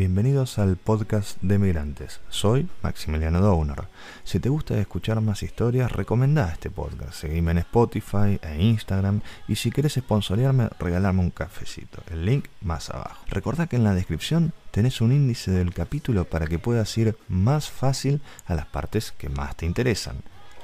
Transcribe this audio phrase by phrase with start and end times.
[0.00, 2.20] Bienvenidos al podcast de Migrantes.
[2.30, 3.82] Soy Maximiliano Downer.
[4.24, 7.12] Si te gusta escuchar más historias, recomendá este podcast.
[7.12, 12.02] Seguime en Spotify e Instagram y si querés sponsorearme, regalame un cafecito.
[12.10, 13.22] El link más abajo.
[13.28, 17.68] Recordá que en la descripción tenés un índice del capítulo para que puedas ir más
[17.68, 20.16] fácil a las partes que más te interesan.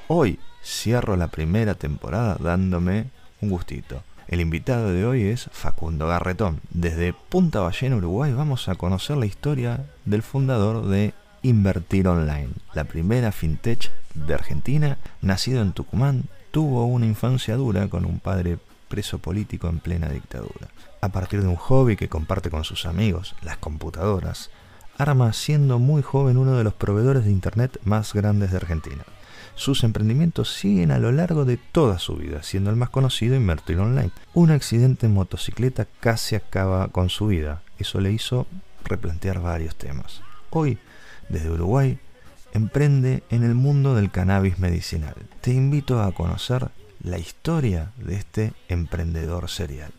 [0.07, 3.11] Hoy cierro la primera temporada dándome
[3.41, 6.59] un gustito el invitado de hoy es Facundo Garretón.
[6.69, 11.13] Desde Punta Ballena, Uruguay, vamos a conocer la historia del fundador de
[11.43, 18.05] Invertir Online, la primera fintech de Argentina, nacido en Tucumán, tuvo una infancia dura con
[18.05, 18.57] un padre
[18.89, 20.67] preso político en plena dictadura.
[20.99, 24.49] A partir de un hobby que comparte con sus amigos, las computadoras,
[24.97, 29.03] arma siendo muy joven uno de los proveedores de Internet más grandes de Argentina.
[29.57, 33.79] Sus emprendimientos siguen a lo largo de toda su vida, siendo el más conocido Invertir
[33.79, 34.11] Online.
[34.35, 37.63] Un accidente en motocicleta casi acaba con su vida.
[37.79, 38.45] Eso le hizo
[38.85, 40.21] replantear varios temas.
[40.51, 40.77] Hoy,
[41.27, 41.97] desde Uruguay,
[42.53, 45.15] emprende en el mundo del cannabis medicinal.
[45.41, 46.69] Te invito a conocer
[47.01, 49.91] la historia de este emprendedor serial.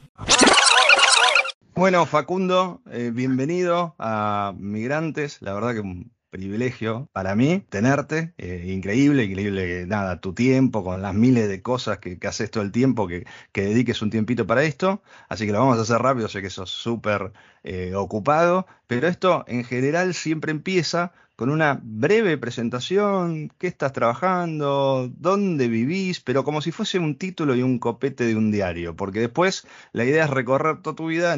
[1.74, 5.38] Bueno, Facundo, eh, bienvenido a Migrantes.
[5.42, 8.34] La verdad que privilegio para mí tenerte.
[8.38, 12.72] Eh, increíble, increíble, nada, tu tiempo, con las miles de cosas que, haces todo el
[12.72, 15.02] tiempo, que, dediques un tiempito para esto.
[15.28, 17.32] Así que lo vamos a hacer rápido, sé que sos súper
[17.64, 25.08] eh, ocupado, pero esto en general siempre empieza con una breve presentación, qué estás trabajando,
[25.18, 29.20] dónde vivís, pero como si fuese un título y un copete de un diario, porque
[29.20, 31.36] después la idea es recorrer toda tu vida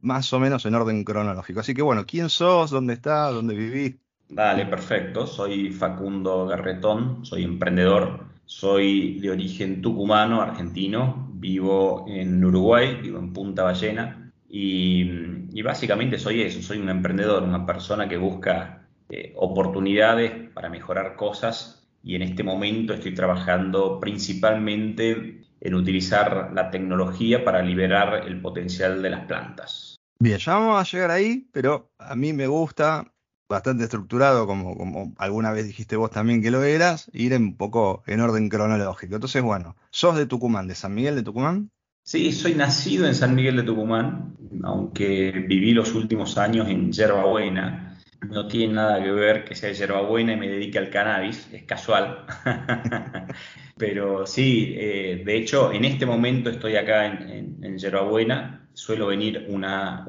[0.00, 1.60] más o menos en orden cronológico.
[1.60, 2.70] Así que bueno, ¿quién sos?
[2.70, 3.32] ¿Dónde estás?
[3.34, 4.03] ¿Dónde vivís?
[4.28, 5.26] Dale, perfecto.
[5.26, 13.32] Soy Facundo Garretón, soy emprendedor, soy de origen tucumano, argentino, vivo en Uruguay, vivo en
[13.32, 20.50] Punta Ballena y, básicamente soy eso, soy un emprendedor, una persona que busca eh, oportunidades
[20.50, 27.62] para mejorar cosas y en este momento estoy trabajando principalmente en utilizar la tecnología para
[27.62, 29.96] liberar el potencial de las plantas.
[30.20, 33.13] Bien, ya vamos a llegar ahí, pero a mí me gusta
[33.54, 38.02] bastante estructurado, como, como alguna vez dijiste vos también que lo eras, ir un poco
[38.06, 39.14] en orden cronológico.
[39.14, 41.70] Entonces, bueno, sos de Tucumán, de San Miguel de Tucumán.
[42.02, 47.96] Sí, soy nacido en San Miguel de Tucumán, aunque viví los últimos años en Yerbabuena.
[48.28, 51.62] No tiene nada que ver que sea de Yerbabuena y me dedique al cannabis, es
[51.62, 52.26] casual.
[53.78, 58.68] Pero sí, eh, de hecho, en este momento estoy acá en, en, Yerbabuena.
[58.72, 60.06] Suelo venir una,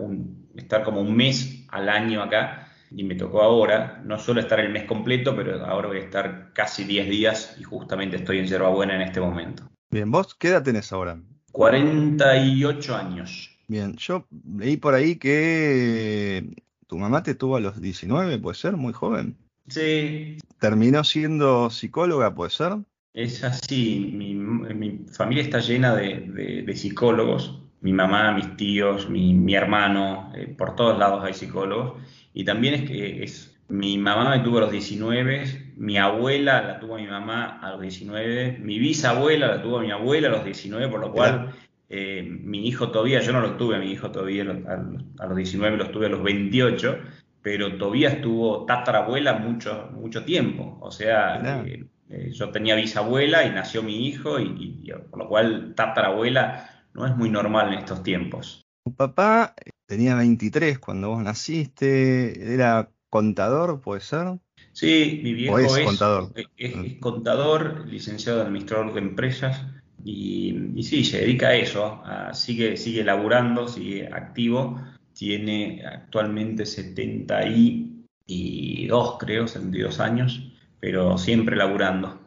[0.55, 2.64] estar como un mes al año acá
[2.95, 6.53] y me tocó ahora, no suelo estar el mes completo, pero ahora voy a estar
[6.53, 9.63] casi 10 días y justamente estoy en Buena en este momento.
[9.91, 11.19] Bien, ¿vos qué edad tenés ahora?
[11.51, 13.51] 48 años.
[13.67, 14.25] Bien, yo
[14.57, 16.45] leí por ahí que
[16.87, 19.35] tu mamá te tuvo a los 19, puede ser, muy joven.
[19.67, 20.37] Sí.
[20.59, 22.77] ¿Terminó siendo psicóloga, puede ser?
[23.13, 30.47] Es así, mi, familia está llena de, psicólogos, mi mamá, mis tíos, mi, hermano, eh,
[30.47, 32.01] por todos lados hay psicólogos.
[32.35, 36.79] Y también es que es, mi mamá me tuvo a los 19, mi abuela la
[36.81, 40.31] tuvo a mi mamá a los 19, mi bisabuela la tuvo a mi abuela a
[40.31, 41.55] los 19, por lo cual
[41.87, 45.77] eh, mi hijo todavía, yo no lo tuve a mi hijo todavía a los, 19,
[45.77, 46.97] lo tuve a los 28,
[47.41, 50.77] pero todavía estuvo tatarabuela mucho, mucho tiempo.
[50.81, 55.73] O sea, eh, eh, yo tenía bisabuela y nació mi hijo, y, por lo cual
[55.73, 58.61] tatarabuela no es muy normal en estos tiempos.
[58.83, 64.39] Tu papá tenía 23 cuando vos naciste, era contador, ¿puede ser?
[64.73, 66.33] Sí, mi viejo es, contador.
[66.57, 66.99] Es, mm.
[66.99, 69.65] contador, licenciado administrador de empresas
[70.03, 72.03] y, sí, se dedica a eso,
[72.33, 74.79] sigue, sigue laburando, sigue activo,
[75.13, 82.19] tiene actualmente 72, creo, 72 años, pero siempre laburando.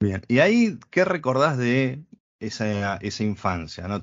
[0.00, 2.02] Bien, y ahí, ¿qué recordás de
[2.40, 4.02] esa, esa infancia, ¿no?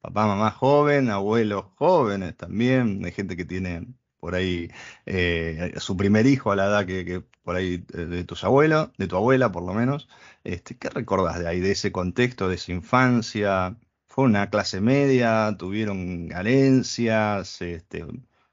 [0.00, 3.86] Papá, mamá joven, abuelos jóvenes también, hay gente que tiene
[4.20, 4.70] por ahí
[5.06, 9.08] eh, su primer hijo a la edad que, por ahí eh, de tus abuelos, de
[9.08, 10.08] tu abuela por lo menos.
[10.44, 13.76] Este, ¿Qué recordás de ahí, de ese contexto, de esa infancia?
[14.06, 15.54] ¿Fue una clase media?
[15.58, 17.60] ¿Tuvieron carencias?
[17.62, 18.04] Este,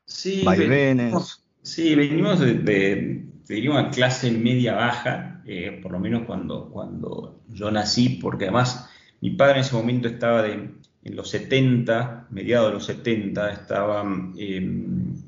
[0.05, 3.25] sí, Venimos, sí, venimos de,
[3.69, 8.89] una clase media baja, eh, por lo menos cuando, cuando yo nací, porque además
[9.19, 10.69] mi padre en ese momento estaba de,
[11.03, 14.03] en los 70, mediados de los 70, estaba
[14.38, 15.21] em,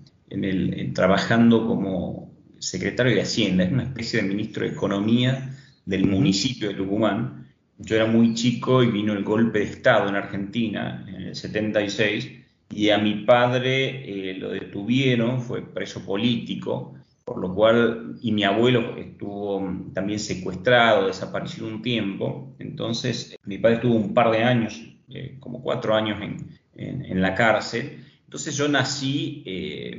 [0.94, 5.56] trabajando como secretario de Hacienda, es una especie de ministro de Economía
[5.86, 7.48] del municipio de Tucumán.
[7.78, 12.30] Yo era muy chico y vino el golpe de Estado en Argentina en el 76
[12.70, 16.94] y a mi padre eh, lo detuvieron, fue preso político,
[17.26, 19.64] por lo cual, y mi abuelo estuvo
[19.94, 25.62] también secuestrado, desapareció un tiempo, entonces mi padre estuvo un par de años, eh, como
[25.62, 29.98] cuatro años en, en, la cárcel, entonces yo nací eh,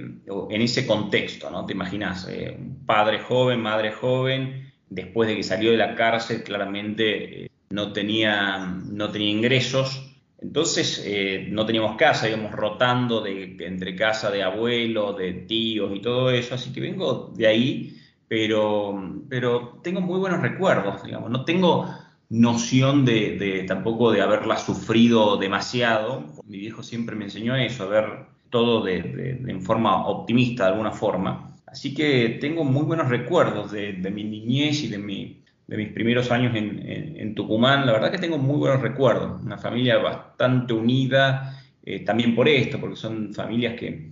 [0.50, 1.66] en ese contexto, ¿no?
[1.66, 2.26] Te imaginas,
[2.58, 8.58] un padre joven, madre joven, después de que salió de la cárcel, claramente no, tenía,
[8.66, 10.10] no tenía ingresos,
[10.40, 16.00] entonces eh, no teníamos casa, íbamos rotando de, entre casa de abuelos, de tíos y
[16.00, 17.96] todo eso, así que vengo de ahí,
[18.26, 21.94] pero, pero tengo muy buenos recuerdos, digamos, no tengo
[22.30, 26.24] noción de, tampoco de haberla sufrido demasiado.
[26.46, 28.04] Mi viejo siempre me enseñó eso, a ver
[28.48, 31.56] todo de, en forma optimista de alguna forma.
[31.66, 36.30] Así que tengo muy buenos recuerdos de, mi niñez y de mi, de mis primeros
[36.30, 42.00] años en, Tucumán, la verdad que tengo muy buenos recuerdos, una familia bastante unida, eh,
[42.00, 44.10] también por esto, porque son familias que,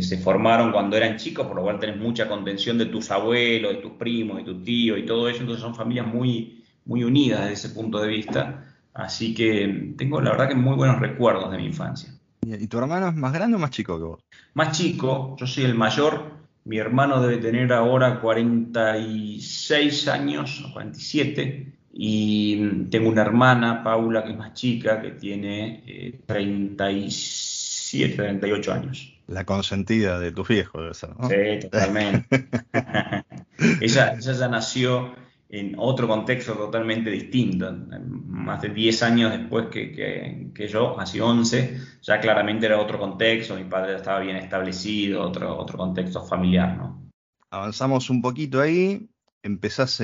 [0.00, 3.80] se formaron cuando eran chicos, por lo cual tenés mucha contención de tus abuelos, de
[3.80, 7.52] tus primos, de tus tíos y todo eso, entonces son familias muy, muy unidas desde
[7.52, 11.66] ese punto de vista, así que tengo la verdad que muy buenos recuerdos de mi
[11.66, 12.10] infancia.
[12.42, 14.24] ¿Y tu hermano es más grande o más chico que vos?
[14.54, 16.30] Más chico, yo soy el mayor,
[16.64, 24.30] mi hermano debe tener ahora 46 años, o 47, y tengo una hermana, Paula, que
[24.30, 29.12] es más chica, que tiene 37, eh, 38 años.
[29.26, 31.28] La consentida de tus viejos, debe ser, ¿no?
[31.28, 32.28] Sí, totalmente.
[33.80, 37.72] ella, ella ya nació en otro contexto totalmente distinto.
[38.26, 43.64] Más de 10 años después que, yo, hace 11, ya claramente era otro contexto, mi
[43.64, 47.10] padre ya estaba bien establecido, otro, otro contexto familiar, ¿no?
[47.50, 49.08] Avanzamos un poquito ahí,
[49.42, 50.02] empezás,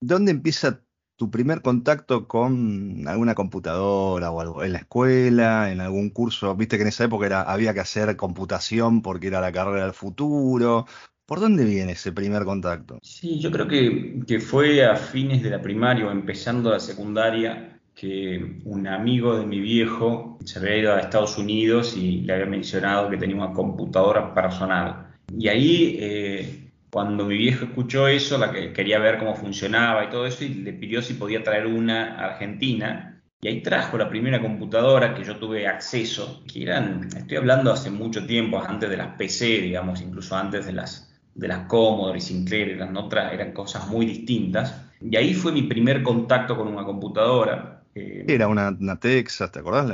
[0.00, 0.82] ¿dónde empieza
[1.16, 4.64] tu primer contacto con alguna computadora o algo?
[4.64, 5.70] ¿En la escuela?
[5.70, 6.56] ¿En algún curso?
[6.56, 9.92] Viste que en esa época era, había que hacer computación porque era la carrera del
[9.92, 10.86] futuro.
[11.30, 12.98] ¿Por dónde viene ese primer contacto?
[13.02, 18.58] Sí, yo creo que, fue a fines de la primaria o empezando la secundaria que
[18.64, 23.08] un amigo de mi viejo se había ido a Estados Unidos y le había mencionado
[23.08, 25.06] que tenía una computadora personal.
[25.38, 30.10] Y ahí, eh, cuando mi viejo escuchó eso, la que quería ver cómo funcionaba y
[30.10, 33.22] todo eso, y le pidió si podía traer una a Argentina.
[33.40, 37.88] Y ahí trajo la primera computadora que yo tuve acceso, que eran, estoy hablando hace
[37.88, 42.20] mucho tiempo, antes de las PC, digamos, incluso antes de las de las Commodore y
[42.20, 44.86] Sinclair eran, otras, eran cosas muy distintas.
[45.00, 47.82] Y ahí fue mi primer contacto con una computadora.
[47.94, 49.86] Eh, era una, Texas, ¿te acordás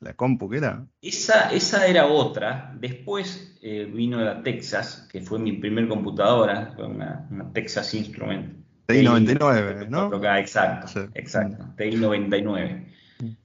[0.00, 0.86] la, compu que era?
[1.02, 2.74] Esa, esa era otra.
[2.78, 8.64] Después eh, vino la Texas, que fue mi primer computadora, fue una, Texas Instrument.
[8.86, 10.10] TI 99, ¿no?
[10.36, 11.66] exacto, exacto.
[11.76, 12.86] TI 99.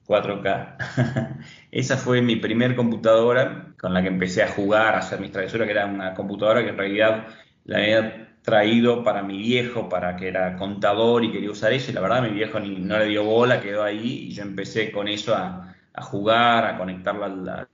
[0.07, 1.37] 4K.
[1.71, 5.65] Esa fue mi primer computadora con la que empecé a jugar, a hacer mis travesuras,
[5.65, 7.27] que era una computadora que en realidad
[7.65, 11.93] la había traído para mi viejo, para que era contador y quería usar eso, y
[11.93, 15.07] la verdad mi viejo ni, no le dio bola, quedó ahí, y yo empecé con
[15.07, 17.67] eso a, jugar, a conectarla al,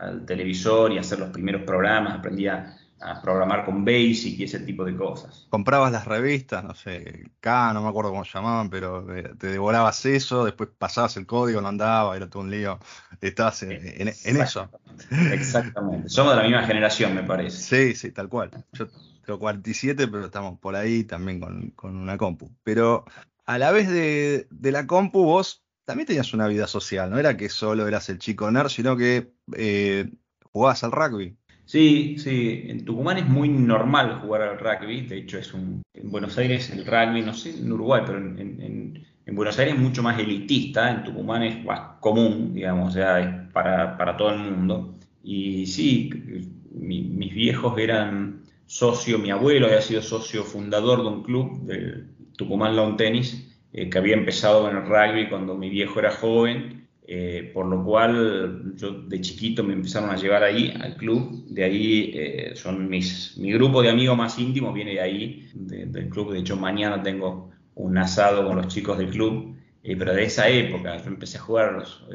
[0.00, 4.60] al, televisor y hacer los primeros programas, aprendí a, a programar con Basic y ese
[4.60, 5.46] tipo de cosas.
[5.48, 9.06] Comprabas las revistas, no sé, K, no me acuerdo cómo se llamaban, pero
[9.38, 12.78] te devorabas eso, después pasabas el código, no andaba, era todo un lío.
[13.20, 14.70] Estabas en, eso.
[15.32, 16.08] Exactamente.
[16.08, 17.58] Somos de la misma generación, me parece.
[17.58, 18.50] Sí, sí, tal cual.
[18.72, 18.86] Yo
[19.24, 22.50] tengo 47, pero estamos por ahí también con, una compu.
[22.62, 23.04] Pero
[23.46, 27.48] a la vez de, la compu, vos también tenías una vida social, no era que
[27.48, 30.10] solo eras el chico nerd, sino que eh,
[30.52, 31.39] jugabas al rugby.
[31.70, 36.10] Sí, sí, en Tucumán es muy normal jugar al rugby, de hecho es un, en
[36.10, 40.18] Buenos Aires el rugby, no sé en Uruguay, pero en, Buenos Aires es mucho más
[40.18, 44.96] elitista, en Tucumán es más común, digamos, o sea, es para, todo el mundo.
[45.22, 46.10] Y sí,
[46.72, 52.74] mis viejos eran socio, mi abuelo había sido socio fundador de un club, del Tucumán
[52.74, 56.79] Lawn Tennis, eh, que había empezado en el rugby cuando mi viejo era joven
[57.12, 61.64] eh, por lo cual yo de chiquito me empezaron a llevar ahí al club, de
[61.64, 66.30] ahí eh, son mis, mi grupo de amigos más íntimos viene de ahí, del club,
[66.30, 70.48] de hecho mañana tengo un asado con los chicos del club, eh, pero de esa
[70.48, 72.06] época, yo empecé a jugar a los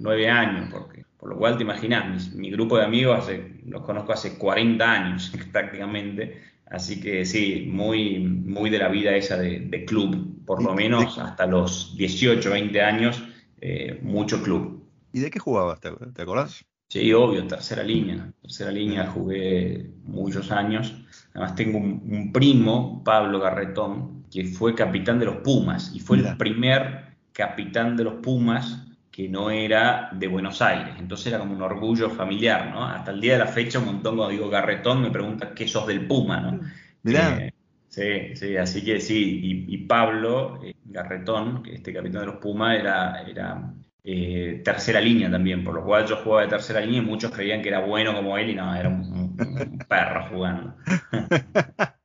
[0.00, 3.30] nueve años, porque, por lo cual te imaginas, mi, grupo de amigos
[3.64, 9.38] los conozco hace 40 años prácticamente, así que sí, muy, muy de la vida esa
[9.38, 13.24] de, de club, por lo menos hasta los 18, 20 años
[13.64, 14.82] eh, mucho club.
[15.12, 15.78] ¿Y de qué jugabas?
[15.78, 15.88] ¿Te,
[16.20, 16.64] acordás?
[16.88, 18.32] Sí, obvio, tercera línea.
[18.42, 20.92] Tercera línea jugué muchos años.
[21.32, 26.36] Además tengo un, primo, Pablo Garretón, que fue capitán de los Pumas y fue el
[26.36, 30.94] primer capitán de los Pumas que no era de Buenos Aires.
[30.98, 32.84] Entonces era como un orgullo familiar, ¿no?
[32.84, 35.86] Hasta el día de la fecha, un montón cuando digo Garretón me preguntan qué sos
[35.86, 36.60] del Puma, ¿no?
[37.04, 37.38] Mirá.
[37.38, 37.54] Eh,
[37.92, 39.66] sí, sí, así que sí.
[39.68, 43.72] Y, Pablo eh, Garretón, este capitán de los Pumas, era, era
[44.02, 47.62] eh, tercera línea también, por lo cual yo jugaba de tercera línea y muchos creían
[47.62, 50.74] que era bueno como él y no, era un perro jugando.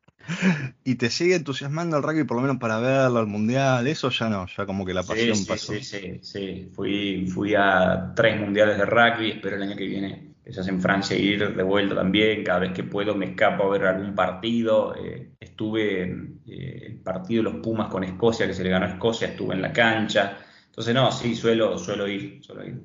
[0.84, 3.88] ¿Y te sigue entusiasmando el rugby por lo menos para verlo, al mundial?
[3.88, 5.74] Eso ya no, ya como que la pasión sí, pasó.
[5.74, 6.70] Sí, sí, sí.
[6.74, 10.70] Fui, fui a tres mundiales de rugby, espero el año que viene que se hace
[10.70, 12.44] en Francia ir de vuelta también.
[12.44, 14.96] Cada vez que puedo me escapo a ver algún partido.
[14.96, 18.85] Eh, estuve en eh, el partido de los Pumas con Escocia, que se le ganó
[18.85, 20.37] a Escocia, estuve en la cancha.
[20.67, 22.83] Entonces, no, sí, suelo, suelo ir, suelo ir.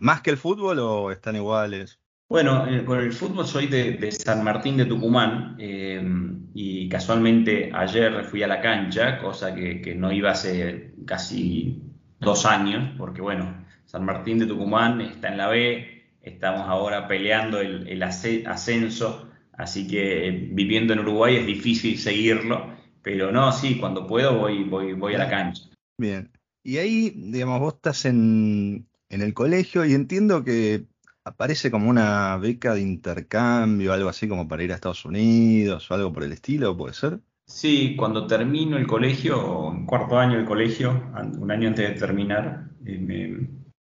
[0.00, 2.00] ¿Más que el fútbol o están iguales?
[2.26, 6.02] Bueno, eh, con el fútbol soy de, San Martín de Tucumán eh,
[6.54, 11.82] y casualmente ayer fui a la cancha, cosa que, no iba hace casi
[12.20, 17.60] dos años, porque bueno, San Martín de Tucumán está en la B, estamos ahora peleando
[17.60, 19.28] el, ascenso,
[19.58, 24.64] así que eh, viviendo en Uruguay es difícil seguirlo, pero no, sí, cuando puedo voy,
[24.64, 25.64] voy, voy a la cancha.
[25.98, 26.30] Bien,
[26.62, 30.86] y ahí, digamos, vos estás en, en el colegio y entiendo que
[31.24, 35.94] aparece como una beca de intercambio, algo así como para ir a Estados Unidos o
[35.94, 37.20] algo por el estilo, ¿puede ser?
[37.46, 43.38] Sí, cuando termino el colegio, cuarto año del colegio, un año antes de terminar, eh,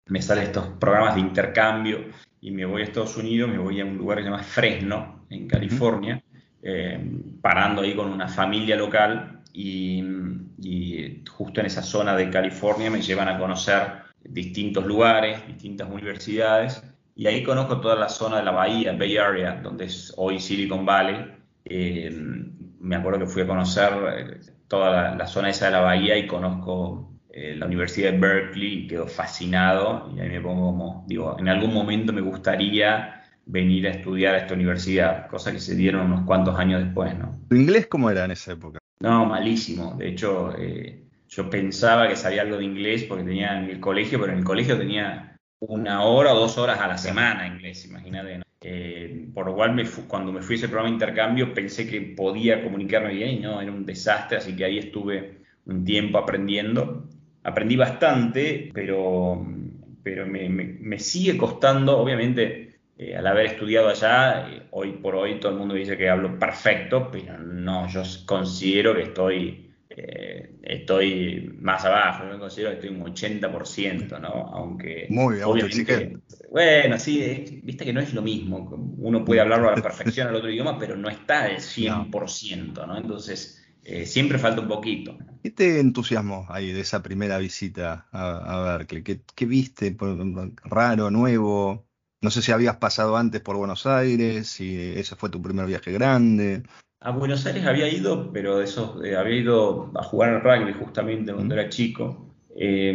[0.08, 2.06] me, salen estos programas de intercambio
[2.40, 5.19] y me voy a Estados Unidos, me voy a un lugar que se llama Fresno,
[5.30, 6.22] en California,
[6.62, 7.00] eh,
[7.40, 10.04] parando ahí con una familia local y,
[10.58, 16.82] y justo en esa zona de California me llevan a conocer distintos lugares, distintas universidades
[17.20, 20.86] y ahí conozco toda la zona de la bahía, Bay Area, donde es hoy Silicon
[20.86, 21.26] Valley.
[21.66, 22.10] Eh,
[22.80, 26.26] me acuerdo que fui a conocer eh, toda la, zona esa de la bahía y
[26.26, 30.10] conozco eh, la Universidad de Berkeley y quedo fascinado.
[30.16, 33.19] Y ahí me pongo como, digo, en algún momento me gustaría
[33.50, 37.38] venir a estudiar a esta universidad, cosa que se dieron unos cuantos años después, ¿no?
[37.48, 38.78] ¿Tu inglés cómo era en esa época?
[39.00, 39.94] No, malísimo.
[39.94, 40.54] De hecho,
[41.28, 44.44] yo pensaba que sabía algo de inglés porque tenía en el colegio, pero en el
[44.44, 48.42] colegio tenía una hora o dos horas a la semana inglés, imagínate.
[48.62, 52.00] Eh, por lo cual, me cuando me fui a ese programa de intercambio, pensé que
[52.00, 57.08] podía comunicarme bien y no, era un desastre, así que ahí estuve un tiempo aprendiendo.
[57.42, 59.46] Aprendí bastante, pero,
[60.02, 62.69] pero me, sigue costando, obviamente,
[63.02, 66.38] eh, al haber estudiado allá, eh, hoy por hoy todo el mundo dice que hablo
[66.38, 72.90] perfecto, pero no, yo considero que estoy eh, estoy más abajo, yo considero que estoy
[72.90, 74.28] un 80%, ¿no?
[74.28, 76.18] Aunque Muy obviamente,
[76.50, 80.36] bueno, sí, viste que no es lo mismo, uno puede hablarlo a la perfección al
[80.36, 82.98] otro idioma, pero no está al 100%, ¿no?
[82.98, 83.66] Entonces,
[84.04, 85.16] siempre falta un poquito.
[85.42, 89.02] ¿Qué te entusiasmó ahí de esa primera visita a, Berkeley?
[89.02, 89.96] ¿Qué, ¿Qué, viste
[90.66, 91.89] raro, nuevo?
[92.22, 95.90] No sé si habías pasado antes por Buenos Aires, si ese fue tu primer viaje
[95.90, 96.62] grande.
[97.00, 101.32] A Buenos Aires había ido, pero eso, eh, había ido a jugar al rugby justamente
[101.32, 102.28] cuando era chico.
[102.54, 102.94] Eh,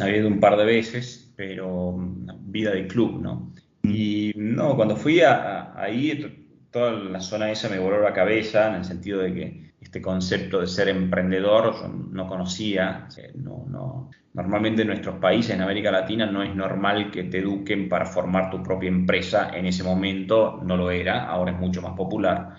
[0.00, 3.52] había ido un par de veces, pero mm, vida de club, ¿no?
[3.82, 8.76] Y no, cuando fui a, ahí, toda la zona esa me voló la cabeza en
[8.76, 13.08] el sentido de que este concepto de ser emprendedor yo no conocía.
[13.34, 14.10] No, no.
[14.34, 18.50] Normalmente en nuestros países, en América Latina, no es normal que te eduquen para formar
[18.50, 19.50] tu propia empresa.
[19.54, 22.56] En ese momento no lo era, ahora es mucho más popular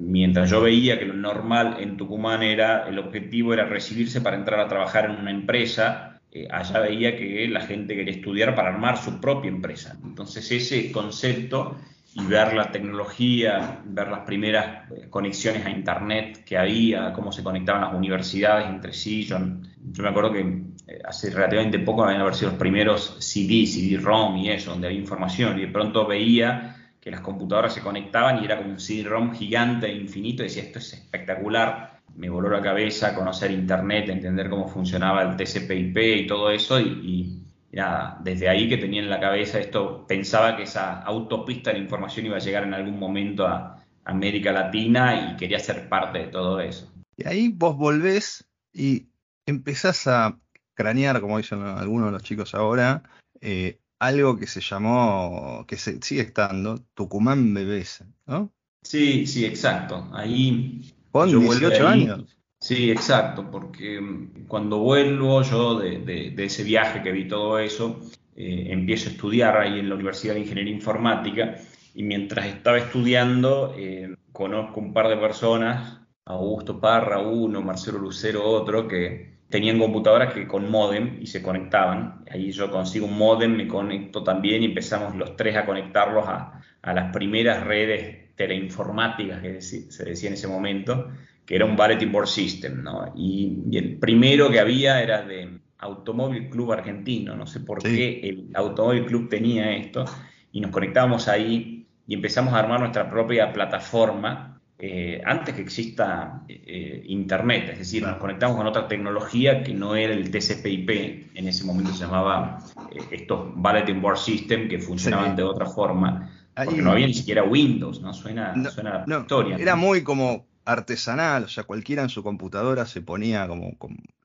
[0.00, 4.58] mientras yo veía que lo normal en Tucumán era, el objetivo era recibirse para entrar
[4.60, 8.96] a trabajar en una empresa, eh, allá veía que la gente quería estudiar para armar
[8.96, 9.98] su propia empresa.
[10.02, 11.76] Entonces ese concepto
[12.14, 17.42] y ver la tecnología, ver las primeras eh, conexiones a Internet que había, cómo se
[17.42, 19.24] conectaban las universidades entre sí.
[19.24, 24.50] Yo, me acuerdo que eh, hace relativamente poco habían sido los primeros CD, CD-ROM y
[24.50, 28.58] eso, donde había información, y de pronto veía que las computadoras se conectaban y era
[28.58, 33.52] como un CD-ROM gigante infinito, y decía, esto es espectacular, me voló la cabeza conocer
[33.52, 37.44] Internet, entender cómo funcionaba el TCP/IP y todo eso, y,
[37.76, 42.26] nada, desde ahí que tenía en la cabeza esto, pensaba que esa autopista de información
[42.26, 46.60] iba a llegar en algún momento a América Latina y quería ser parte de todo
[46.60, 46.92] eso.
[47.16, 49.08] Y ahí vos volvés y
[49.46, 50.38] empezás a
[50.74, 53.02] cranear, como dicen algunos de los chicos ahora,
[53.40, 58.52] eh, algo que se llamó, que se, sigue estando, Tucumán Bebés, ¿no?
[58.82, 60.08] Sí, sí, exacto.
[60.12, 60.94] Ahí.
[61.12, 62.39] Con 18 años.
[62.60, 68.00] Sí, exacto, porque mm, cuando vuelvo yo de, ese viaje que vi todo eso,
[68.36, 71.56] eh, empiezo a estudiar ahí en la Universidad de Ingeniería Informática
[71.94, 78.44] y mientras estaba estudiando eh, conozco un par de personas, Augusto Parra uno, Marcelo Lucero
[78.44, 82.24] otro, que, tenían computadoras que con modem y se conectaban.
[82.30, 86.62] Ahí yo consigo un modem, me conecto también y empezamos los tres a conectarlos a,
[86.82, 91.10] las primeras redes teleinformáticas que se decía en ese momento,
[91.50, 93.12] que era un Bulletin Board System, ¿no?
[93.16, 98.50] Y, el primero que había era de Automóvil Club Argentino, no sé por qué el
[98.54, 100.04] Automóvil Club tenía esto,
[100.52, 106.44] y nos conectábamos ahí y empezamos a armar nuestra propia plataforma eh, antes que exista
[106.46, 111.48] eh, Internet, es decir, nos conectamos con otra tecnología que no era el TCP/IP, en
[111.48, 112.60] ese momento se llamaba
[112.92, 117.42] eh, estos Bulletin Board System que funcionaban de otra forma, porque no había ni siquiera
[117.42, 118.14] Windows, ¿no?
[118.14, 119.56] Suena, suena la historia.
[119.56, 123.76] Era muy como artesanal, o sea, cualquiera en su computadora se ponía como,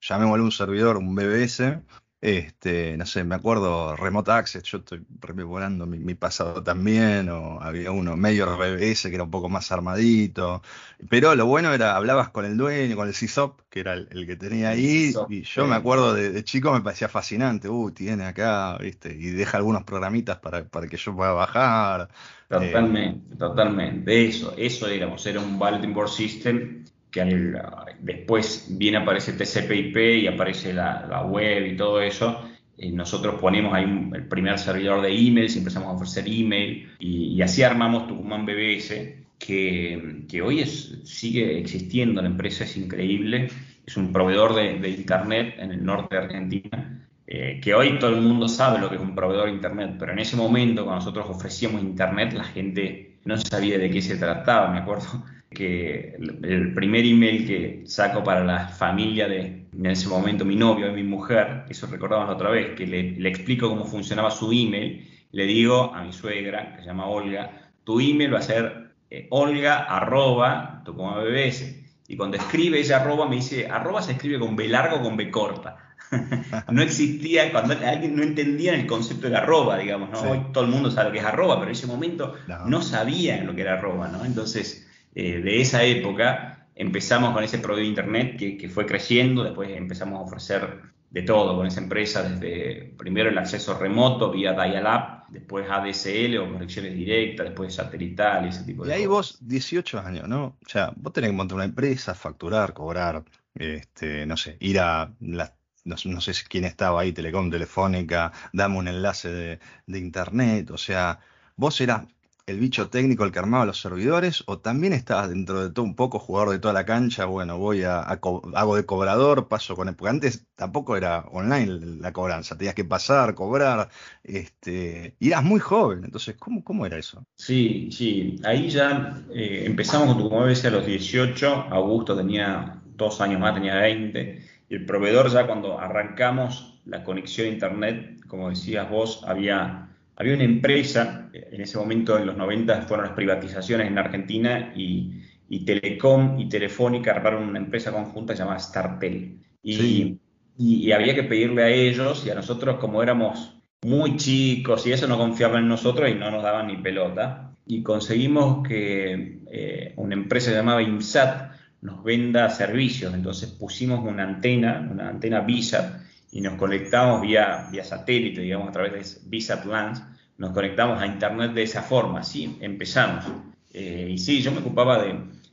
[0.01, 1.81] llamémosle un servidor, un BBS,
[2.21, 7.91] este, no sé, me acuerdo Remote Access, yo estoy rememorando mi, pasado también, o había
[7.91, 10.61] uno medio RBS que era un poco más armadito,
[11.09, 14.35] pero lo bueno era, hablabas con el dueño, con el CISOP, que era el, que
[14.35, 19.13] tenía ahí, y yo me acuerdo de, chico me parecía fascinante, uh, tiene acá, viste,
[19.13, 22.09] y deja algunos programitas para, para que yo pueda bajar.
[22.47, 27.57] Totalmente, totalmente, eso, eso éramos, era un bulletin board system que
[28.01, 32.41] después viene aparece TCP/IP y aparece la, web y todo eso.
[32.77, 37.41] Y nosotros ponemos ahí el primer servidor de emails y empezamos a ofrecer email y,
[37.41, 43.47] así armamos Tucumán BBS, que, que hoy es, sigue existiendo, la empresa es increíble,
[43.85, 48.21] es un proveedor de, Internet en el norte de Argentina, eh, que hoy todo el
[48.21, 51.27] mundo sabe lo que es un proveedor de Internet, pero en ese momento cuando nosotros
[51.29, 55.23] ofrecíamos Internet la gente no sabía de qué se trataba, me acuerdo
[55.55, 60.87] que el primer email que saco para la familia de, en ese momento, mi novio
[60.89, 65.09] y mi mujer, eso recordamos la otra vez, que le, explico cómo funcionaba su email,
[65.31, 69.27] le digo a mi suegra, que se llama Olga, tu email va a ser eh,
[69.31, 71.83] olga arroba BBS.
[72.07, 75.17] Y cuando escribe ese arroba me dice, arroba se escribe con B largo o con
[75.17, 75.77] B corta.
[76.69, 80.31] no existía, cuando alguien no entendía el concepto de arroba, digamos, ¿no?
[80.31, 82.81] Hoy todo el mundo sabe lo que es arroba, pero en ese momento no, no
[82.81, 84.23] sabían lo que era arroba, ¿no?
[84.23, 84.84] Entonces,
[85.15, 90.19] eh, de esa época, empezamos con ese proveedor de Internet que, fue creciendo, después empezamos
[90.19, 95.65] a ofrecer de todo con esa empresa, desde primero el acceso remoto vía dial-up, después
[95.69, 98.99] ADSL o conexiones directas, después satelital y ese tipo de cosas.
[98.99, 100.57] Y ahí vos, 18 años, ¿no?
[100.65, 105.13] O sea, vos tenés que montar una empresa, facturar, cobrar, este, no sé, ir a
[105.21, 105.53] las
[105.85, 111.19] no, sé quién estaba ahí, Telecom, Telefónica, dame un enlace de, de, internet, o sea,
[111.55, 112.07] vos eras
[112.47, 115.95] el bicho técnico el que armaba los servidores o también estabas dentro de todo un
[115.95, 119.95] poco jugador de toda la cancha, bueno, voy a, hago de cobrador, paso con él,
[119.95, 123.89] porque antes tampoco era online la cobranza, tenías que pasar, cobrar,
[124.23, 127.25] este, y eras muy joven, entonces, ¿cómo, cómo era eso?
[127.35, 133.21] Sí, sí, ahí ya eh, empezamos con tu como a los 18, Augusto tenía dos
[133.21, 138.49] años más, tenía 20, y el proveedor ya cuando arrancamos la conexión a internet, como
[138.49, 139.84] decías vos, había
[140.15, 145.21] había una empresa, en ese momento en los 90 fueron las privatizaciones en Argentina y,
[145.65, 149.39] Telecom y Telefónica armaron una empresa conjunta llamada Startel.
[149.61, 150.19] Y,
[150.57, 155.07] y, había que pedirle a ellos y a nosotros como éramos muy chicos y eso
[155.07, 157.55] no confiaban en nosotros y no nos daban ni pelota.
[157.67, 161.51] Y conseguimos que eh, una empresa llamada IMSAT
[161.81, 163.13] nos venda servicios.
[163.13, 166.01] Entonces pusimos una antena, una antena VISAT,
[166.35, 170.03] y nos conectamos vía, vía satélite, digamos, a través de VSAT LANs,
[170.37, 173.25] nos conectamos a Internet de esa forma, sí, empezamos.
[173.71, 175.11] Eh, y sí, yo me ocupaba de,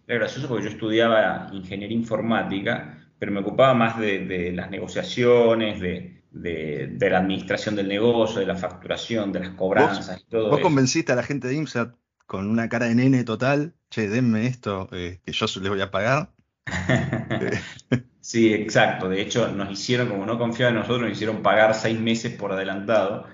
[0.08, 6.24] era gracioso porque yo estudiaba ingeniería informática, pero me ocupaba más de, las negociaciones, de,
[6.32, 10.50] de, la administración del negocio, de la facturación, de las cobranzas y todo.
[10.50, 11.94] ¿Vos convenciste a la gente de IMSAT
[12.26, 13.72] con una cara de nene total?
[13.88, 16.32] Che, denme esto eh, que yo les voy a pagar.
[18.22, 19.08] Sí, exacto.
[19.08, 22.52] De hecho, nos hicieron, como no confiaban en nosotros, nos hicieron pagar seis meses por
[22.52, 23.26] adelantado,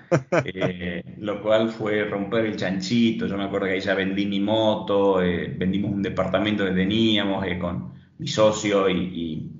[0.45, 3.27] eh, lo cual fue romper el chanchito.
[3.27, 7.45] Yo me acuerdo que ahí ya vendí mi moto, eh, vendimos un departamento que teníamos
[7.45, 9.51] eh, con mi socio y,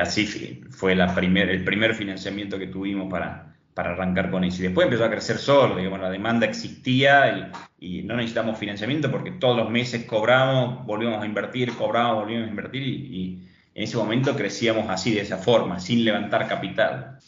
[0.00, 0.26] así
[0.70, 4.60] fue la el primer financiamiento que tuvimos para, para arrancar con eso.
[4.60, 9.30] Y después empezó a crecer solo, digamos, la demanda existía y, no necesitamos financiamiento porque
[9.32, 14.36] todos los meses cobramos, volvíamos a invertir, cobramos, volvíamos a invertir y en ese momento
[14.36, 17.18] crecíamos así, de esa forma, sin levantar capital.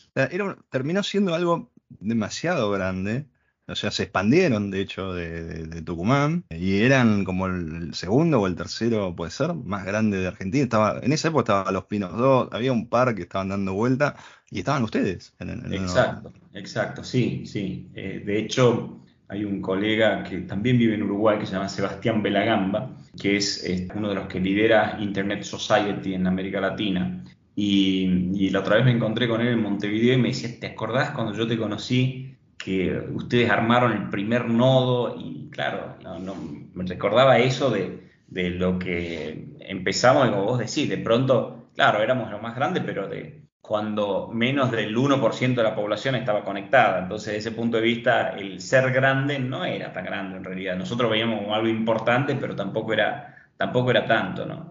[0.71, 3.27] terminó siendo algo demasiado grande.
[3.69, 8.57] O sea, se expandieron, de hecho, de, Tucumán y eran como el segundo o el
[8.57, 10.65] tercero, puede ser, más grande de Argentina.
[10.65, 14.17] Estaba, en esa época estaban Los Pinos 2, había un par que estaban dando vuelta
[14.51, 15.33] y estaban ustedes.
[15.39, 17.89] exacto, exacto, sí, sí.
[17.95, 19.02] Eh, de hecho,
[19.33, 22.91] hay un colega que también vive en Uruguay que se llama Sebastián Belagamba,
[23.21, 23.65] que es,
[23.95, 27.25] uno de los que lidera Internet Society en América Latina.
[27.57, 31.13] Y, la otra vez me encontré con él en Montevideo y me decía, ¿te acordás
[31.13, 35.17] cuando yo te conocí que ustedes armaron el primer nodo?
[35.19, 36.35] Y claro, no,
[36.75, 42.31] me recordaba eso de, de, lo que empezamos, como vos decís, de pronto, claro, éramos
[42.31, 46.99] lo más grande, pero de cuando menos del 1% de la población estaba conectada.
[46.99, 50.77] Entonces, desde ese punto de vista, el ser grande no era tan grande en realidad.
[50.77, 54.69] Nosotros veíamos como algo importante, pero tampoco era tampoco era tanto, ¿no?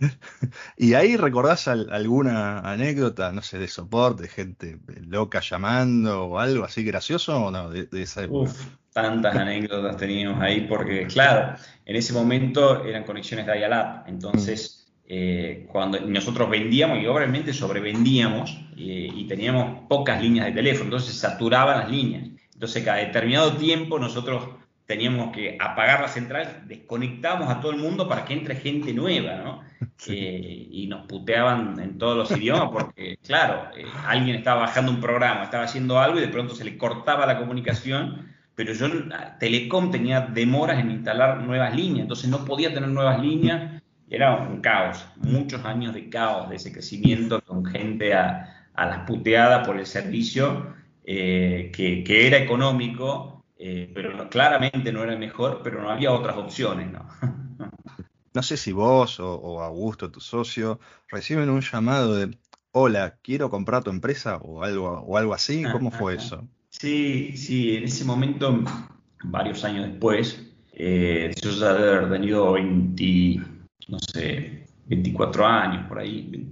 [0.76, 6.84] ¿Y ahí recordás alguna anécdota, no sé, de soporte, gente loca llamando o algo así
[6.84, 8.50] gracioso o no de, esa época?
[8.50, 14.83] Uf, tantas anécdotas teníamos ahí porque, claro, en ese momento eran conexiones de dial-up, entonces
[15.06, 21.14] eh, cuando nosotros vendíamos y obviamente sobrevendíamos eh, y teníamos pocas líneas de teléfono, entonces
[21.14, 22.28] saturaban las líneas.
[22.54, 24.48] Entonces cada determinado tiempo nosotros
[24.86, 29.36] teníamos que apagar la central, desconectábamos a todo el mundo para que entre gente nueva,
[29.36, 29.62] ¿no?
[30.08, 35.00] Eh, y nos puteaban en todos los idiomas porque, claro, eh, alguien estaba bajando un
[35.00, 38.88] programa, estaba haciendo algo y de pronto se le cortaba la comunicación, pero yo,
[39.38, 43.73] Telecom tenía demoras en instalar nuevas líneas, entonces no podía tener nuevas líneas,
[44.14, 49.66] era un caos, muchos años de caos, de ese crecimiento con gente a, las puteadas
[49.66, 50.74] por el servicio,
[51.04, 56.12] eh, que, que era económico, eh, pero claramente no era el mejor, pero no había
[56.12, 57.06] otras opciones, ¿no?
[58.34, 62.36] no sé si vos o, Augusto, tu socio, reciben un llamado de,
[62.72, 66.46] hola, quiero comprar tu empresa o algo, o algo así, ¿cómo fue eso?
[66.68, 68.64] Sí, sí, en ese momento,
[69.22, 73.40] varios años después, eh, yo ya haber tenido 20,
[73.88, 76.48] no sé, 24 años por ahí,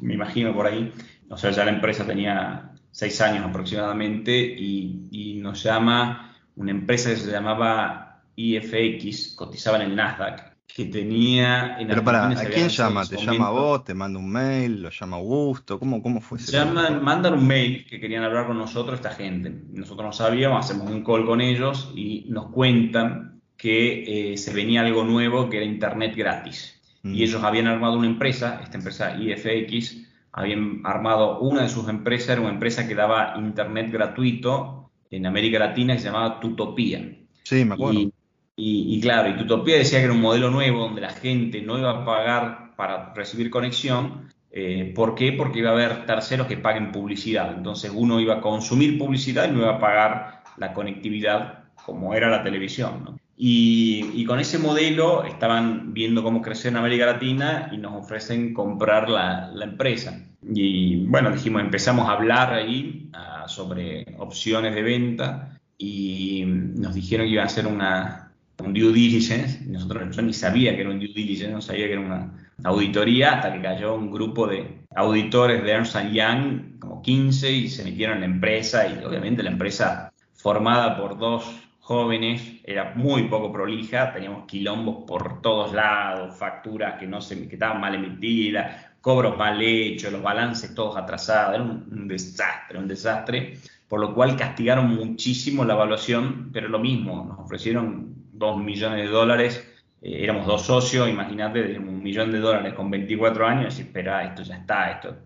[0.00, 0.92] me imagino por ahí,
[1.28, 7.10] o sea, ya la empresa tenía 6 años aproximadamente y, y nos llama una empresa
[7.10, 11.78] que se llamaba IFX, cotizaba en el Nasdaq, que tenía...
[11.78, 13.06] En Pero para, ¿a quién llama?
[13.06, 13.84] ¿Te llama a vos?
[13.84, 14.82] ¿Te manda un mail?
[14.82, 15.78] ¿Lo llama Augusto?
[15.78, 19.50] ¿Cómo, cómo fue ese Llaman, Mandan un mail que querían hablar con nosotros esta gente.
[19.72, 24.82] Nosotros no sabíamos, hacemos un call con ellos y nos cuentan que eh, se venía
[24.82, 26.80] algo nuevo que era Internet gratis.
[27.02, 27.22] Y mm.
[27.22, 32.42] ellos habían armado una empresa, esta empresa IFX, habían armado una de sus empresas, era
[32.42, 37.16] una empresa que daba Internet gratuito en América Latina que se llamaba Tutopía.
[37.42, 38.10] Sí, me acuerdo.
[38.58, 41.90] Y, claro, y Tutopía decía que era un modelo nuevo donde la gente no iba
[41.90, 44.28] a pagar para recibir conexión.
[44.50, 45.32] Eh, ¿Por qué?
[45.32, 47.54] Porque iba a haber terceros que paguen publicidad.
[47.54, 52.30] Entonces uno iba a consumir publicidad y no iba a pagar la conectividad como era
[52.30, 53.20] la televisión.
[53.38, 59.08] Y, con ese modelo estaban viendo cómo crecer en América Latina y nos ofrecen comprar
[59.08, 60.26] la, la empresa.
[60.42, 63.10] Y bueno, dijimos, empezamos a hablar ahí
[63.46, 69.64] sobre opciones de venta y nos dijeron que iban a hacer una, un due diligence.
[69.66, 73.34] Nosotros yo ni sabía que era un due diligence, no sabía que era una auditoría
[73.34, 78.16] hasta que cayó un grupo de auditores de Ernst Young, como 15, y se metieron
[78.16, 84.12] en la empresa y obviamente la empresa formada por dos jóvenes era muy poco prolija,
[84.12, 89.62] teníamos quilombos por todos lados, facturas que no se que estaban mal emitidas, cobros mal
[89.62, 95.64] hechos, los balances todos atrasados, era un, desastre, un desastre, por lo cual castigaron muchísimo
[95.64, 99.72] la evaluación, pero lo mismo, nos ofrecieron dos millones de dólares,
[100.02, 104.42] eh, éramos dos socios, imagínate, un millón de dólares con 24 años, y espera, esto
[104.42, 105.16] ya está, esto.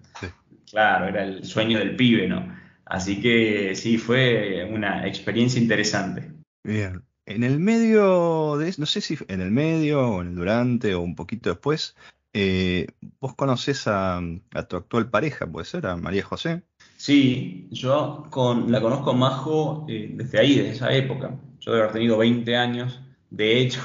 [0.70, 2.54] Claro, era el sueño del pibe, ¿no?
[2.84, 6.39] Así que sí, fue una experiencia interesante.
[6.64, 7.04] Bien.
[7.26, 11.00] En el medio de, no sé si en el medio o en el durante o
[11.00, 11.94] un poquito después,
[12.32, 12.86] eh,
[13.20, 14.20] ¿Vos conocés a,
[14.68, 16.62] tu actual pareja, puede ser, a María José?
[16.96, 18.28] Sí, yo
[18.68, 21.38] la conozco Majo eh, desde ahí, desde esa época.
[21.58, 23.00] Yo debo haber tenido 20 años.
[23.30, 23.80] De hecho,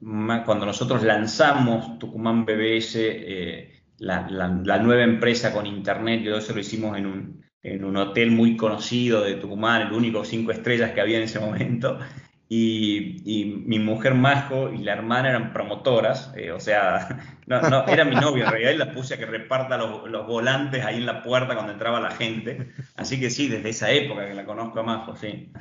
[0.44, 4.48] cuando nosotros lanzamos Tucumán BBS, eh, la,
[4.82, 9.22] nueva empresa con internet, yo eso lo hicimos en un, en un hotel muy conocido
[9.22, 11.98] de Tucumán, el único cinco estrellas que había en ese momento.
[12.50, 18.06] Y, mi mujer Majo y la hermana eran promotoras, eh, o sea, no, no, era
[18.06, 21.04] mi novia en realidad y la puse a que reparta los, los, volantes ahí en
[21.04, 22.72] la puerta cuando entraba la gente.
[22.96, 25.52] Así que sí, desde esa época que la conozco a Majo, sí.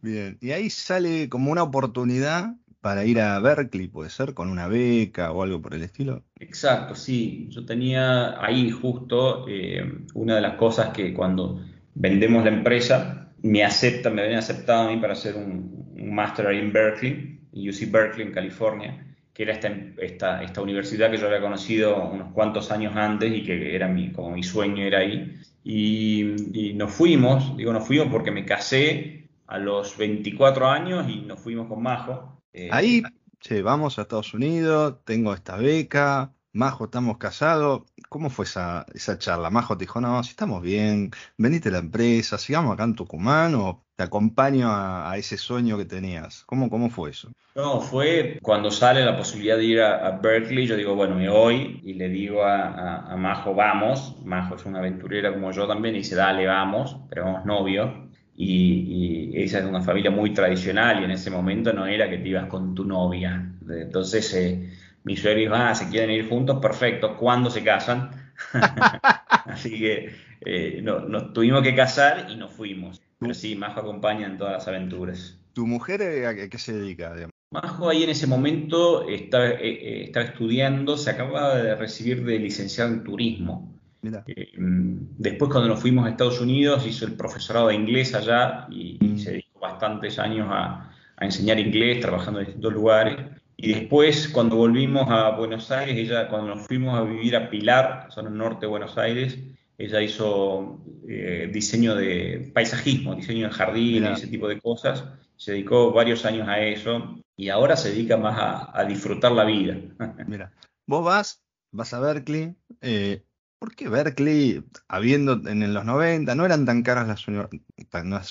[0.00, 4.68] Bien, y ahí sale como una oportunidad para ir a Berkeley, puede ser, con una
[4.68, 6.24] beca o algo por el estilo.
[6.38, 7.46] Exacto, sí.
[7.48, 11.64] Yo tenía ahí justo eh, una de las cosas que cuando
[11.94, 16.46] vendemos la empresa, me aceptan, me habían aceptado a mí para hacer un, un máster
[16.46, 19.68] ahí en Berkeley, en UC Berkeley, en California, que era esta,
[19.98, 24.12] esta, esta, universidad que yo había conocido unos cuantos años antes y que era mi,
[24.12, 25.36] como mi sueño era ahí.
[25.64, 31.40] Y, nos fuimos, digo nos fuimos porque me casé a los 24 años y nos
[31.40, 32.41] fuimos con Majo.
[32.52, 33.02] Eh, ahí,
[33.40, 37.82] che, vamos a Estados Unidos, tengo esta beca, Majo, estamos casados.
[38.10, 39.48] ¿Cómo fue esa, esa charla?
[39.48, 43.54] Majo te dijo, no, si estamos bien, venite a la empresa, sigamos acá en Tucumán
[43.54, 46.44] o te acompaño a, ese sueño que tenías.
[46.44, 47.30] ¿Cómo, ¿Cómo fue eso?
[47.54, 51.80] No, fue cuando sale la posibilidad de ir a, Berkeley, yo digo, bueno, me voy
[51.82, 54.16] y le digo a, Majo, vamos.
[54.22, 58.10] Majo es una aventurera como yo también y dice, dale, vamos, pero vamos novio.
[58.44, 62.18] Y, y, esa es una familia muy tradicional y en ese momento no era que
[62.18, 63.52] te ibas con tu novia.
[63.70, 64.70] Entonces eh,
[65.04, 68.10] mis suegros ah, se quieren ir juntos, perfecto, ¿cuándo se casan?
[69.46, 73.00] Así que eh, no, nos tuvimos que casar y nos fuimos.
[73.20, 75.38] Pero sí, Majo acompaña en todas las aventuras.
[75.52, 77.14] ¿Tu mujer eh, a qué se dedica?
[77.52, 83.04] Majo ahí en ese momento estaba, estaba estudiando, se acaba de recibir de licenciado en
[83.04, 83.72] turismo.
[84.02, 89.30] Después cuando nos fuimos a Estados Unidos hizo el profesorado de inglés allá y, se
[89.30, 93.16] dedicó bastantes años a, a enseñar inglés, trabajando en distintos lugares.
[93.56, 98.08] Y después, cuando volvimos a Buenos Aires, ella, cuando nos fuimos a vivir a Pilar,
[98.10, 99.38] zona norte de Buenos Aires,
[99.78, 105.04] ella hizo eh, diseño de paisajismo, diseño de jardines, ese tipo de cosas.
[105.36, 108.36] Se dedicó varios años a eso y ahora se dedica más
[108.72, 109.76] a, disfrutar la vida.
[110.26, 110.52] Mira,
[110.86, 113.22] vos vas, vas a Berkeley, eh,
[113.62, 117.28] ¿Por qué Berkeley, habiendo en los 90, no eran tan caras las,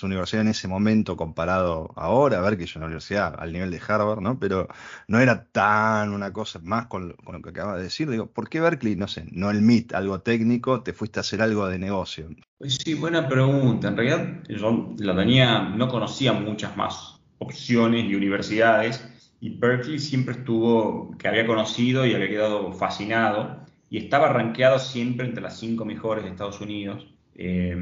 [0.04, 2.42] universidades en ese momento comparado ahora?
[2.42, 4.38] Berkeley es una universidad al nivel de Harvard, ¿no?
[4.40, 4.68] Pero
[5.08, 8.10] no era tan una cosa más con, lo que acabas de decir.
[8.10, 11.42] Digo, ¿por qué Berkeley, no sé, no el MIT, algo técnico, te fuiste a hacer
[11.42, 12.28] algo de negocio?
[12.58, 13.88] Pues sí, buena pregunta.
[13.88, 19.02] En realidad yo la tenía, no conocía muchas más opciones y universidades.
[19.40, 23.61] Y Berkeley siempre estuvo, que había conocido y había quedado fascinado
[23.92, 27.76] y estaba rankeado siempre entre las cinco mejores de Estados Unidos, eh,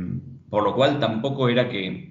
[0.50, 2.10] por lo cual tampoco era que,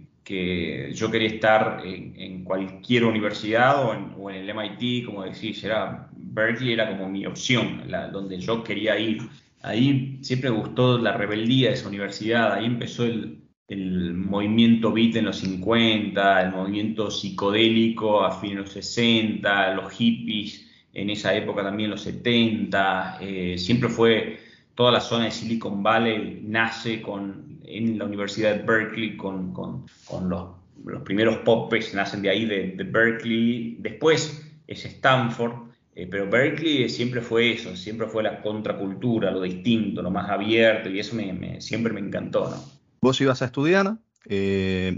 [0.94, 6.90] yo quería estar en, cualquier universidad o en, el MIT, como decís, era, Berkeley era
[6.90, 7.82] como mi opción,
[8.12, 9.22] donde yo quería ir.
[9.62, 15.24] Ahí siempre gustó la rebeldía de esa universidad, ahí empezó el, el movimiento beat en
[15.24, 21.62] los 50, el movimiento psicodélico a fines de los 60, los hippies, en esa época
[21.62, 24.38] también los 70, eh, siempre fue
[24.74, 29.86] toda la zona de Silicon Valley, nace con, en la Universidad de Berkeley con, con,
[30.28, 30.50] los,
[30.84, 37.20] los, primeros popes, nacen de ahí, de, Berkeley, después es Stanford, eh, pero Berkeley siempre
[37.20, 41.92] fue eso, siempre fue la contracultura, lo distinto, lo más abierto, y eso me, siempre
[41.92, 42.48] me encantó.
[42.48, 42.56] ¿no?
[43.00, 44.96] Vos ibas a estudiar, eh,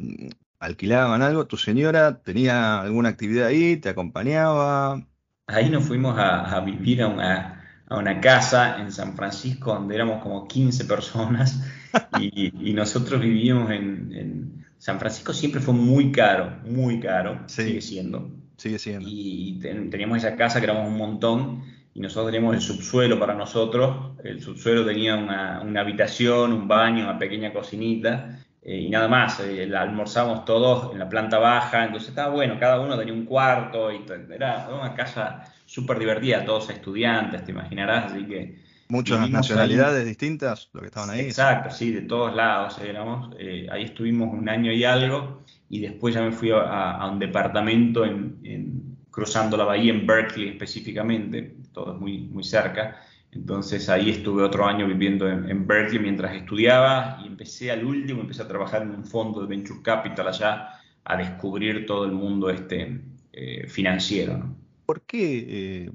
[0.59, 5.07] alquilaban algo, tu señora tenía alguna actividad ahí, te acompañaba,
[5.51, 10.85] ahí nos fuimos a, vivir a una, casa en San Francisco donde éramos como 15
[10.85, 11.63] personas
[12.21, 18.31] y, nosotros vivíamos en, San Francisco siempre fue muy caro, muy caro, sigue siendo.
[18.57, 19.07] Sigue siendo.
[19.07, 24.17] Y, teníamos esa casa que éramos un montón y nosotros teníamos el subsuelo para nosotros.
[24.25, 29.40] El subsuelo tenía una, una habitación, un baño, una pequeña cocinita eh, y nada más,
[29.40, 33.90] eh, almorzamos todos en la planta baja, entonces estaba bueno, cada uno tenía un cuarto,
[33.90, 38.70] y era una casa súper divertida, todos estudiantes, te imaginarás, así que...
[38.88, 41.20] Muchas nacionalidades distintas, lo que estaban ahí.
[41.20, 43.37] Exacto, sí, de todos lados éramos.
[43.38, 48.05] Eh, ahí estuvimos un año y algo, y después ya me fui a, un departamento
[48.05, 53.01] en, cruzando la bahía en Berkeley específicamente, todo es muy, muy cerca,
[53.33, 58.43] entonces ahí estuve otro año viviendo en, Berkeley mientras estudiaba y empecé al último, empecé
[58.43, 63.01] a trabajar en un fondo de Venture Capital allá a descubrir todo el mundo este
[63.33, 64.57] eh, financiero.
[64.85, 65.47] ¿Por qué
[65.87, 65.90] eh,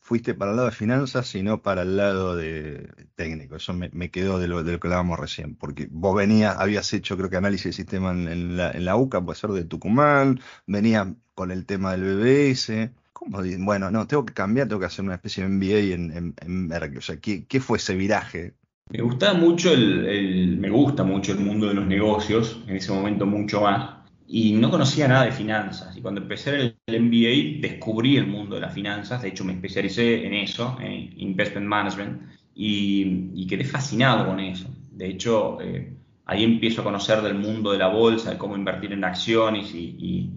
[0.00, 3.56] fuiste para el lado de finanzas y no para el lado de técnico?
[3.56, 7.18] Eso me, quedó de lo, de lo, que hablábamos recién, porque vos venías, habías hecho
[7.18, 11.08] creo que análisis de sistema en, la, en la UCA, puede ser de Tucumán, venías
[11.34, 15.44] con el tema del BBS bueno, no, tengo que cambiar, tengo que hacer una especie
[15.44, 18.54] de MBA en, en, O sea, ¿qué, fue ese viraje?
[18.90, 23.26] Me gustaba mucho el, me gusta mucho el mundo de los negocios, en ese momento
[23.26, 25.96] mucho más, y no conocía nada de finanzas.
[25.96, 30.26] Y cuando empecé el, MBA descubrí el mundo de las finanzas, de hecho me especialicé
[30.26, 32.22] en eso, en Investment Management,
[32.54, 34.68] y, quedé fascinado con eso.
[34.90, 35.94] De hecho, eh,
[36.26, 40.30] ahí empiezo a conocer del mundo de la bolsa, de cómo invertir en acciones y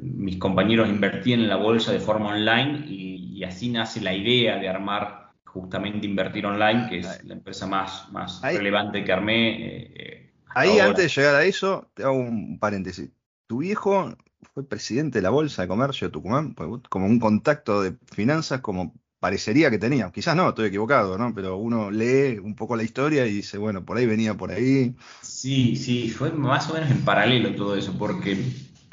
[0.00, 4.68] mis compañeros invertían en la bolsa de forma online y, así nace la idea de
[4.70, 9.50] armar justamente Invertir Online, que es la empresa más, más relevante que armé.
[9.50, 13.10] Eh, eh, ahí, antes de llegar a eso, te hago un paréntesis.
[13.46, 14.16] Tu viejo
[14.54, 18.62] fue presidente de la Bolsa de Comercio de Tucumán, pues, como un contacto de finanzas
[18.62, 20.10] como parecería que tenía.
[20.10, 21.34] Quizás no, estoy equivocado, ¿no?
[21.34, 24.94] Pero uno lee un poco la historia y dice, bueno, por ahí venía por ahí.
[25.22, 28.38] Sí, sí, fue más o menos en paralelo todo eso, porque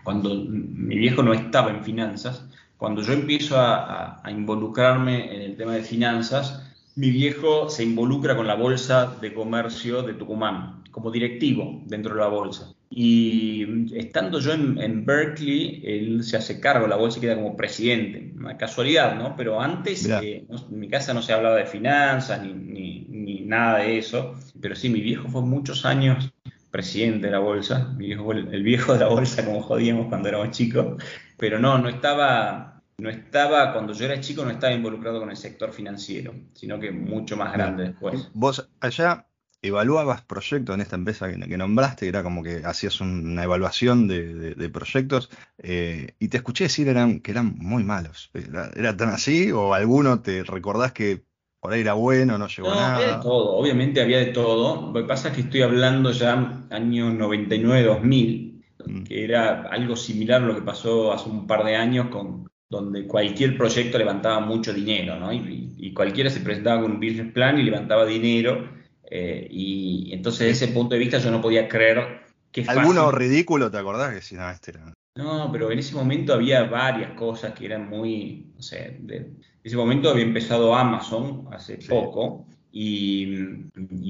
[0.04, 2.46] cuando mi viejo no estaba en finanzas,
[2.78, 8.48] cuando yo empiezo a, involucrarme en el tema de finanzas, mi viejo se involucra con
[8.48, 12.74] la bolsa de comercio de Tucumán como directivo dentro de la bolsa.
[12.90, 18.34] Y estando yo en, Berkeley, él se hace cargo la bolsa queda como presidente.
[18.36, 19.36] Una casualidad, ¿no?
[19.38, 23.98] Pero antes eh, en mi casa no se hablaba de finanzas ni, ni, nada de
[24.00, 24.34] eso.
[24.60, 26.31] Pero sí, mi viejo fue muchos años
[26.72, 27.94] presidente de la bolsa.
[27.96, 31.04] Viejo el, viejo de la bolsa, como jodíamos cuando éramos chicos.
[31.38, 35.38] Pero no, no estaba, no estaba, cuando yo era chico, no estaba involucrado con el
[35.38, 38.30] sector financiero, sino que mucho más grande después.
[38.34, 39.28] Vos allá
[39.62, 45.30] evaluabas proyectos en esta empresa que, nombraste, era como que hacías una evaluación de, proyectos,
[45.60, 48.32] eh, y te escuché decir eran, que eran muy malos.
[48.34, 49.52] ¿Era, tan así?
[49.52, 51.26] ¿O alguno te recordás que
[51.62, 52.95] por ahí era bueno, no llegó no, nada?
[52.97, 54.91] Había de todo, obviamente había de todo.
[54.91, 59.04] Lo que pasa es que estoy hablando ya año 99-2000, mm.
[59.04, 63.06] que era algo similar a lo que pasó hace un par de años con donde
[63.06, 65.32] cualquier proyecto levantaba mucho dinero, ¿no?
[65.32, 68.82] Y, y cualquiera se presentaba con un business plan y levantaba dinero
[69.13, 72.21] eh, y entonces, desde ese punto de vista, yo no podía creer
[72.52, 72.63] que.
[72.65, 74.93] ¿Alguno ridículo te acordás que si no, este era.?
[75.15, 78.52] No, pero en ese momento había varias cosas que eran muy.
[78.56, 83.26] No sé, en ese momento había empezado Amazon hace poco y,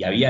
[0.05, 0.29] había,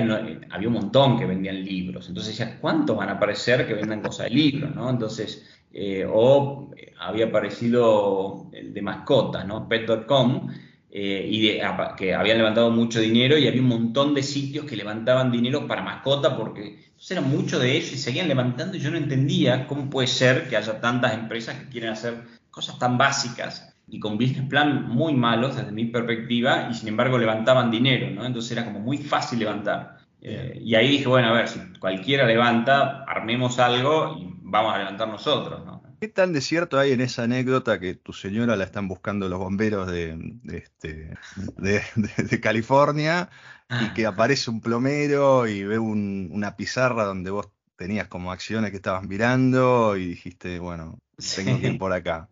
[0.50, 2.08] había un montón que vendían libros.
[2.08, 4.74] Entonces decía, ¿cuántos van a aparecer que vendan cosas de libros?
[4.74, 4.90] ¿no?
[4.90, 9.68] Entonces, eh, o había aparecido el de mascotas, ¿no?
[9.68, 10.48] Pet.com
[10.94, 11.58] eh, y
[11.98, 15.82] que habían levantado mucho dinero y había un montón de sitios que levantaban dinero para
[15.82, 20.08] mascota porque era mucho de eso y seguían levantando y yo no entendía cómo puede
[20.08, 24.90] ser que haya tantas empresas que quieren hacer cosas tan básicas y con business plan
[24.90, 28.26] muy malos desde mi perspectiva y sin embargo levantaban dinero, ¿no?
[28.26, 29.98] Entonces era como muy fácil levantar.
[30.22, 34.78] Eh, y ahí dije, bueno, a ver, si cualquiera levanta, armemos algo y vamos a
[34.78, 35.81] levantar nosotros, ¿no?
[36.02, 39.38] ¿Qué tan de cierto hay en esa anécdota que tu señora la están buscando los
[39.38, 40.18] bomberos de,
[40.52, 41.16] este,
[41.58, 43.30] de, California
[43.70, 48.78] y que aparece un plomero y ve una pizarra donde vos tenías como acciones que
[48.78, 50.98] estabas mirando y dijiste, bueno,
[51.36, 52.30] tengo que ir por acá?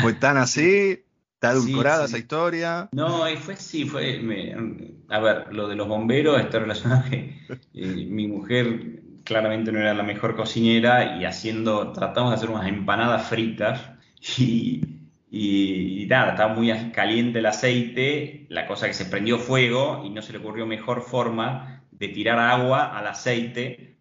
[0.00, 1.04] ¿Fue tan así?
[1.34, 2.88] ¿Está adulcorada esa historia?
[2.90, 4.20] No, fue sí, fue.
[5.08, 7.38] a ver, lo de los bomberos está relacionado a que
[7.74, 12.68] eh, mi mujer claramente no era la mejor cocinera y haciendo, tratamos de hacer unas
[12.68, 13.90] empanadas fritas
[14.38, 20.22] y, nada, estaba muy caliente el aceite, la cosa que se prendió fuego y no
[20.22, 23.96] se le ocurrió mejor forma de tirar agua al aceite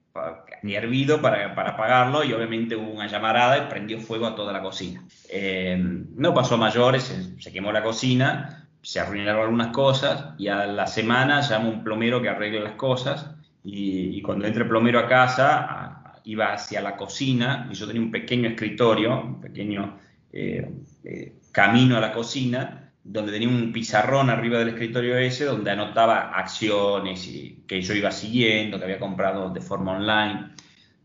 [0.63, 4.51] ni hervido para, para apagarlo y obviamente hubo una llamarada y prendió fuego a toda
[4.51, 5.03] la cocina.
[5.29, 10.49] Eh, no pasó a mayores, se, se, quemó la cocina, se arruinaron algunas cosas y
[10.49, 15.07] a la semana llama un plomero que arregle las cosas y, cuando entré plomero a
[15.07, 19.99] casa, iba hacia la cocina y yo tenía un pequeño escritorio, un pequeño
[20.31, 20.69] eh,
[21.03, 26.31] eh, camino a la cocina, donde tenía un pizarrón arriba del escritorio ese, donde anotaba
[26.31, 27.27] acciones
[27.67, 30.49] que yo iba siguiendo, que había comprado de forma online.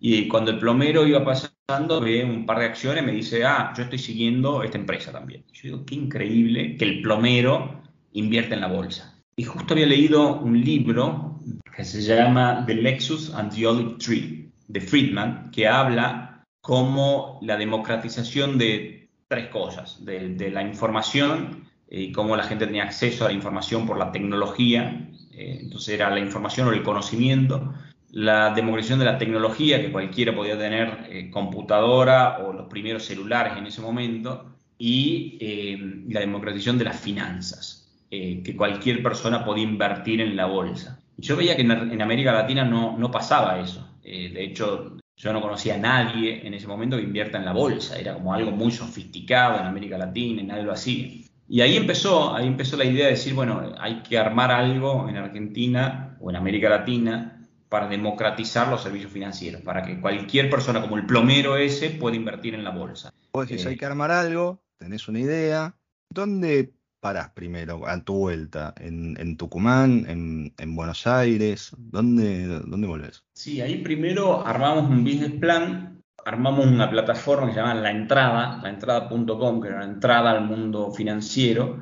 [0.01, 3.85] Y cuando el plomero iba pasando, ve un par de acciones, me dice, ah, yo
[3.85, 5.45] estoy siguiendo esta empresa también.
[5.53, 9.19] Yo digo, qué increíble que el plomero invierte en la bolsa.
[9.37, 11.36] Y justo había leído un libro
[11.75, 17.57] que se llama The Lexus and the Olive Tree de Friedman, que habla como la
[17.57, 23.35] democratización de tres cosas, de, la información y cómo la gente tenía acceso a la
[23.35, 27.75] información por la tecnología, eh, entonces era la información o el conocimiento,
[28.11, 33.57] la democratización de la tecnología, que cualquiera podía tener eh, computadora o los primeros celulares
[33.57, 40.21] en ese momento, y eh, la democratización de las finanzas, que cualquier persona podía invertir
[40.21, 41.03] en la bolsa.
[41.19, 43.89] Yo veía que en, América Latina no, no pasaba eso.
[44.03, 47.53] Eh, de hecho, yo no conocía a nadie en ese momento que invierta en la
[47.53, 47.99] bolsa.
[47.99, 51.27] Era como algo muy sofisticado en América Latina, en algo así.
[51.49, 55.17] Y ahí empezó, ahí empezó la idea de decir, bueno, hay que armar algo en
[55.17, 60.97] Argentina o en América Latina para democratizar los servicios financieros, para que cualquier persona como
[60.97, 63.13] el plomero ese pueda invertir en la bolsa.
[63.33, 65.77] Vos decís, hay eh, que armar algo, tenés una idea.
[66.11, 68.75] ¿Dónde parás primero a tu vuelta?
[68.81, 70.07] ¿En, Tucumán?
[70.09, 71.73] En, Buenos Aires?
[71.79, 73.25] ¿Dónde, ¿Dónde volvés?
[73.33, 78.61] Sí, ahí primero armamos un business plan, armamos una plataforma que se llama La Entrada,
[78.63, 81.81] laentrada.com, que era una entrada al mundo financiero,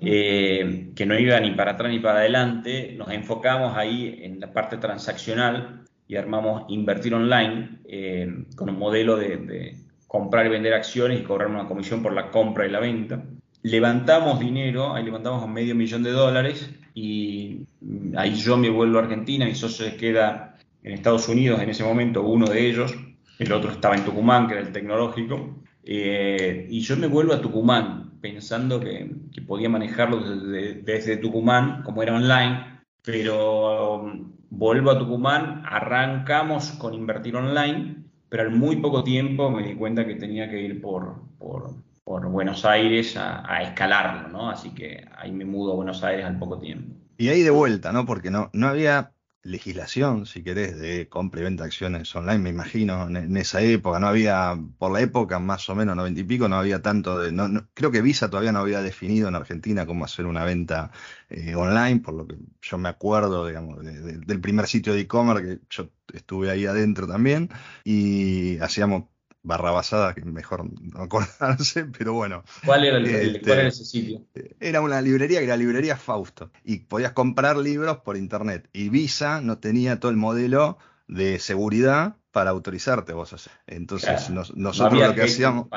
[0.00, 2.94] eh, que no iba ni para atrás ni para adelante.
[2.96, 9.16] Nos enfocamos ahí en la parte transaccional y armamos Invertir Online eh, con un modelo
[9.16, 9.76] de, de
[10.06, 13.22] comprar y vender acciones y cobrar una comisión por la compra y la venta
[13.66, 17.66] levantamos dinero, ahí levantamos medio millón de dólares y
[18.16, 21.82] ahí yo me vuelvo a Argentina, mi socio se queda en Estados Unidos en ese
[21.82, 22.94] momento, uno de ellos,
[23.40, 27.40] el otro estaba en Tucumán, que era el tecnológico, eh, y yo me vuelvo a
[27.40, 29.10] Tucumán pensando que,
[29.48, 37.34] podía manejarlo desde, Tucumán, como era online, pero um, vuelvo a Tucumán, arrancamos con invertir
[37.34, 41.74] online, pero al muy poco tiempo me di cuenta que tenía que ir por, por,
[42.06, 44.50] Buenos Aires a, escalarlo, ¿no?
[44.50, 46.94] Así que ahí me mudo a Buenos Aires al poco tiempo.
[47.18, 48.06] Y ahí de vuelta, ¿no?
[48.06, 52.50] Porque no, no había legislación, si querés, de compra y venta de acciones online, me
[52.50, 53.98] imagino, en, esa época.
[53.98, 57.32] No había, por la época, más o menos, noventa y pico, no había tanto de.
[57.32, 60.90] No, creo que Visa todavía no había definido en Argentina cómo hacer una venta
[61.28, 65.60] eh, online, por lo que yo me acuerdo, digamos, del primer sitio de e-commerce, que
[65.70, 67.48] yo estuve ahí adentro también,
[67.84, 69.04] y hacíamos
[69.46, 72.42] barrabasada, que mejor no acordarse, pero bueno.
[72.64, 74.22] ¿Cuál era, el, este, ese sitio?
[74.60, 78.68] Era una librería que era librería Fausto y podías comprar libros por internet.
[78.72, 85.14] Y Visa no tenía todo el modelo de seguridad para autorizarte vos Entonces nosotros lo
[85.14, 85.68] que hacíamos,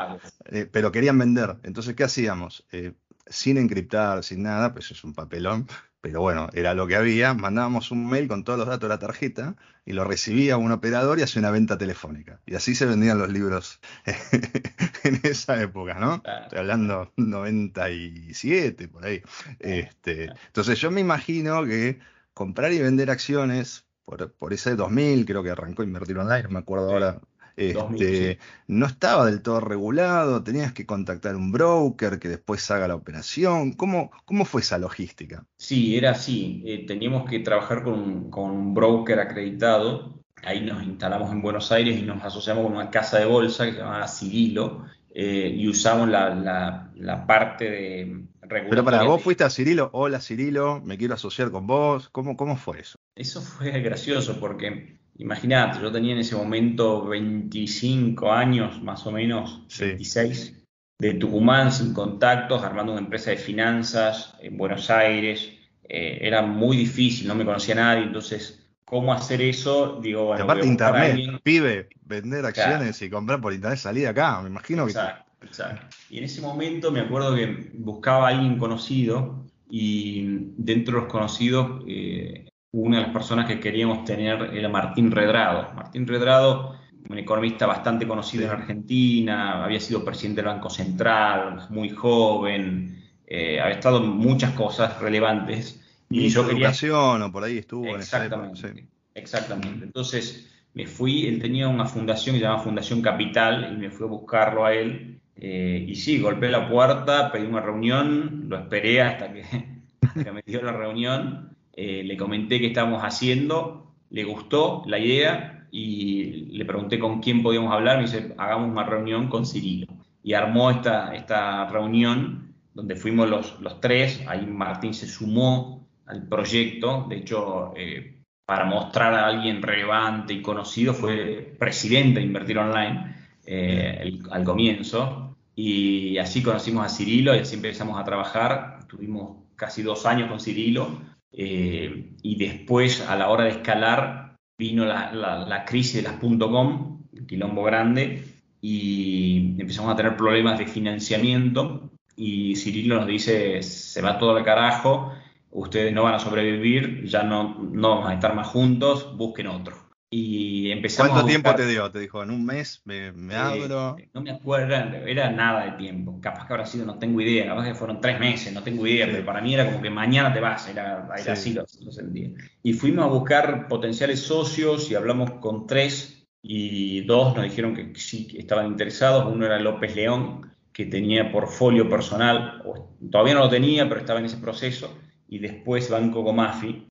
[0.46, 1.58] eh, pero querían vender.
[1.64, 2.66] Entonces, ¿qué hacíamos?
[2.72, 2.94] Eh,
[3.28, 5.68] sin encriptar, sin nada, pues es un papelón,
[6.02, 7.34] pero bueno, era lo que había.
[7.34, 11.20] Mandábamos un mail con todos los datos de la tarjeta y lo recibía un operador
[11.20, 12.40] y hacía una venta telefónica.
[12.46, 13.80] Y así se vendían los libros
[15.04, 16.24] en esa época, ¿no?
[16.44, 19.22] Estoy hablando 97, por ahí.
[19.60, 22.00] Este, entonces yo me imagino que
[22.34, 26.60] comprar y vender acciones por, por ese 2000, creo que arrancó invertir online, no me
[26.60, 27.20] acuerdo ahora
[27.60, 32.96] este, no estaba del todo regulado, tenías que contactar un broker que después haga la
[32.96, 33.74] operación.
[33.74, 35.46] ¿Cómo, cómo fue esa logística?
[35.58, 36.64] Sí, era así.
[36.66, 40.24] Eh, teníamos que trabajar con, un broker acreditado.
[40.44, 43.74] Ahí nos instalamos en Buenos Aires y nos asociamos con una casa de bolsa que
[43.74, 48.26] se llamaba Cirilo eh, y usamos la, parte de.
[48.48, 52.10] Pero para vos fuiste a Cirilo, hola Cirilo, me quiero asociar con vos.
[52.10, 52.98] ¿Cómo, cómo fue eso?
[53.16, 59.66] Eso fue gracioso porque Imagínate, yo tenía en ese momento 25 años, más o menos,
[59.78, 60.64] 26,
[60.98, 65.52] de Tucumán sin contactos, armando una empresa de finanzas en Buenos Aires.
[65.84, 70.00] Eh, era muy difícil, no me conocía nadie, entonces, ¿cómo hacer eso?
[70.02, 74.86] Digo, bueno, aparte internet, pibe, vender acciones y comprar por internet, salir acá, me imagino
[74.86, 74.92] que...
[74.92, 75.98] Exacto, exacto.
[76.10, 81.12] Y en ese momento me acuerdo que buscaba a alguien conocido y dentro de los
[81.12, 85.74] conocidos eh, una de las personas que queríamos tener era Martín Redrado.
[85.74, 86.76] Martín Redrado,
[87.10, 93.60] un economista bastante conocido en Argentina, había sido presidente del Banco Central, muy joven, eh,
[93.60, 95.82] había estado en muchas cosas relevantes.
[96.10, 96.68] Y yo quería...
[96.68, 99.86] educación o por ahí estuvo exactamente, en esa Exactamente.
[99.86, 104.06] Entonces me fui, él tenía una fundación que se llama Fundación Capital y me fui
[104.06, 105.20] a buscarlo a él.
[105.36, 109.42] Eh, y sí, golpeé la puerta, pedí una reunión, lo esperé hasta que,
[110.02, 115.00] hasta que me dio la reunión eh, le comenté qué estábamos haciendo, le gustó la
[115.00, 119.88] idea y le pregunté con quién podíamos hablar, me dice, hagamos una reunión con Cirilo.
[120.22, 126.28] Y armó esta, esta reunión donde fuimos los, los tres, ahí Martín se sumó al
[126.28, 132.58] proyecto, de hecho, eh, para mostrar a alguien relevante y conocido, fue presidente de Invertir
[132.58, 133.16] Online
[133.46, 139.82] eh, al comienzo, y así conocimos a Cirilo y así empezamos a trabajar, tuvimos casi
[139.82, 145.96] dos años con Cirilo, eh, y después, a la hora de escalar, vino la, crisis
[145.96, 148.24] de las .com, el quilombo grande,
[148.62, 151.92] y empezamos a tener problemas de financiamiento.
[152.16, 155.14] Y Cirilo nos dice, se va todo al carajo,
[155.52, 159.89] ustedes no van a sobrevivir, ya no, no vamos a estar más juntos, busquen otro.
[160.12, 161.92] Y empezamos ¿Cuánto tiempo te dio?
[161.92, 163.96] Te dijo, en un mes me, me abro.
[164.12, 164.74] no me acuerdo,
[165.06, 166.20] era nada de tiempo.
[166.20, 167.46] Capaz que habrá sido, no tengo idea.
[167.46, 169.06] Capaz que fueron tres meses, no tengo idea.
[169.06, 170.68] Pero para mí era como que mañana te vas.
[170.68, 172.32] Era, así lo, sentía.
[172.64, 176.28] Y fuimos a buscar potenciales socios y hablamos con tres.
[176.42, 179.32] Y dos nos dijeron que sí estaban interesados.
[179.32, 182.64] Uno era López León, que tenía portfolio personal.
[183.12, 184.98] todavía no lo tenía, pero estaba en ese proceso.
[185.28, 186.89] Y después Banco Comafi,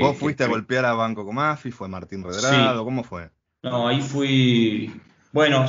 [0.00, 1.70] ¿Vos fuiste a golpear a Banco Comafi?
[1.70, 2.84] ¿Fue Martín Redrado?
[2.84, 3.30] ¿Cómo fue?
[3.62, 4.92] No, ahí fui.
[5.32, 5.66] Bueno,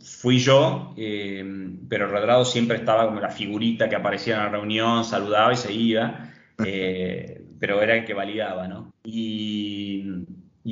[0.00, 1.44] fui yo, eh,
[1.88, 5.72] pero Redrado siempre estaba como la figurita que aparecía en la reunión, saludaba y se
[5.72, 6.30] iba,
[6.64, 8.94] eh, pero era el que validaba, ¿no?
[9.04, 10.26] Y,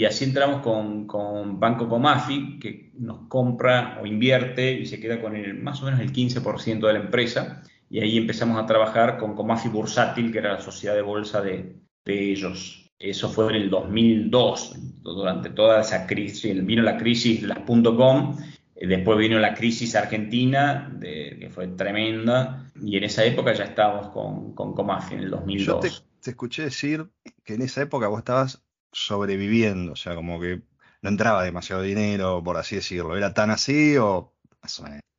[0.06, 5.36] así entramos con, con, Banco Comafi, que nos compra o invierte y se queda con
[5.36, 7.62] el, más o menos el 15% de la empresa.
[7.90, 11.76] Y ahí empezamos a trabajar con Comafi Bursátil, que era la sociedad de bolsa de,
[12.04, 12.90] de ellos.
[12.98, 18.38] Eso fue en el 2002, durante toda esa crisis, vino la crisis de las .com,
[18.76, 24.08] eh, después vino la crisis argentina, que fue tremenda, y en esa época ya estábamos
[24.08, 25.66] con, con Comafi, en el 2002.
[25.66, 25.80] Yo
[26.20, 27.06] te, escuché decir
[27.44, 30.62] que en esa época vos estabas sobreviviendo, o sea, como que
[31.02, 33.16] no entraba demasiado dinero, por así decirlo.
[33.16, 34.32] ¿Era tan así o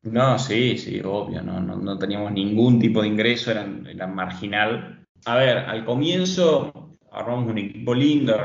[0.03, 5.05] No, sí, sí, obvio, no, no, teníamos ningún tipo de ingreso, eran, marginal.
[5.26, 6.71] A ver, al comienzo
[7.11, 8.38] armamos un equipo lindo,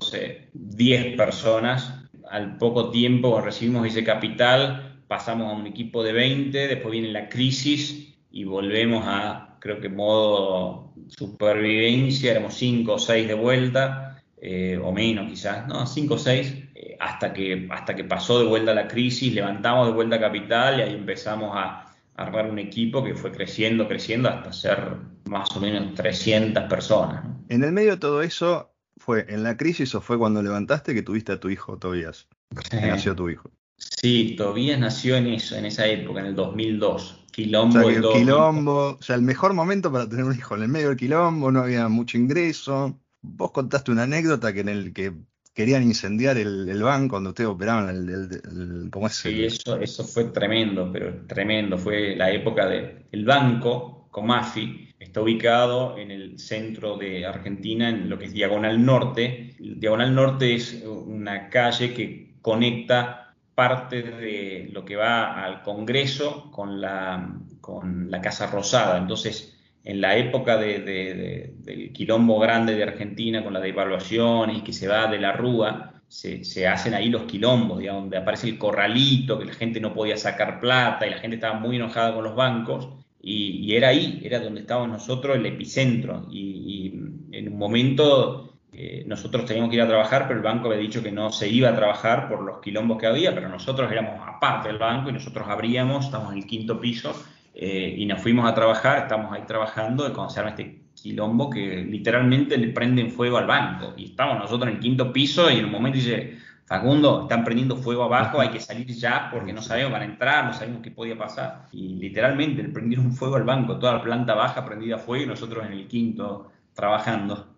[0.00, 1.94] sé, 10 personas.
[2.30, 7.28] Al poco tiempo recibimos ese capital, pasamos a un equipo de 20, después viene la
[7.28, 14.78] crisis y volvemos a, creo que modo supervivencia, éramos 5 o 6 de vuelta, eh,
[14.82, 18.88] o menos quizás, no, 5 o 6 hasta que, hasta que pasó de vuelta la
[18.88, 21.84] crisis, levantamos de vuelta capital y ahí empezamos a,
[22.18, 24.96] armar un equipo que fue creciendo, creciendo hasta ser
[25.28, 27.24] más o menos 300 personas.
[27.48, 31.02] En el medio de todo eso, ¿fue en la crisis o fue cuando levantaste que
[31.02, 32.28] tuviste a tu hijo Tobías?
[32.72, 33.50] nació tu hijo.
[33.76, 37.26] Sí, Tobías nació en eso, en esa época, en el 2002.
[37.30, 37.78] Quilombo.
[37.78, 40.56] O sea, el quilombo, o sea, el mejor momento para tener un hijo.
[40.56, 42.98] En el medio del quilombo no había mucho ingreso.
[43.22, 45.12] Vos contaste una anécdota que en el que
[45.54, 49.14] querían incendiar el, banco cuando ustedes operaban el, ¿cómo es?
[49.14, 51.76] Sí, eso, eso fue tremendo, pero tremendo.
[51.76, 58.08] Fue la época del el banco, Comafi, está ubicado en el centro de Argentina, en
[58.08, 59.54] lo que es Diagonal Norte.
[59.58, 66.80] Diagonal Norte es una calle que conecta parte de lo que va al Congreso con
[66.80, 68.98] la, con la Casa Rosada.
[68.98, 74.86] Entonces, en la época del quilombo grande de Argentina con la devaluación y que se
[74.86, 79.54] va de la rúa, se, hacen ahí los quilombos, donde aparece el corralito, que la
[79.54, 82.88] gente no podía sacar plata y la gente estaba muy enojada con los bancos.
[83.20, 86.26] Y, era ahí, era donde estábamos nosotros, el epicentro.
[86.30, 86.92] Y,
[87.30, 91.02] en un momento eh, nosotros teníamos que ir a trabajar, pero el banco había dicho
[91.02, 94.68] que no se iba a trabajar por los quilombos que había, pero nosotros éramos aparte
[94.68, 97.12] del banco y nosotros abríamos, estamos en el quinto piso
[97.54, 102.56] eh, y nos fuimos a trabajar, estamos ahí trabajando de conocer este quilombo que literalmente
[102.56, 103.94] le prenden fuego al banco.
[103.96, 106.38] Y estamos nosotros en el quinto piso y en un momento dice,
[106.68, 110.44] Facundo, están prendiendo fuego abajo, hay que salir ya porque no sabemos, van a entrar,
[110.44, 111.66] no sabemos qué podía pasar.
[111.72, 115.26] Y literalmente le prendieron fuego al banco, toda la planta baja prendida a fuego y
[115.26, 117.56] nosotros en el quinto trabajando.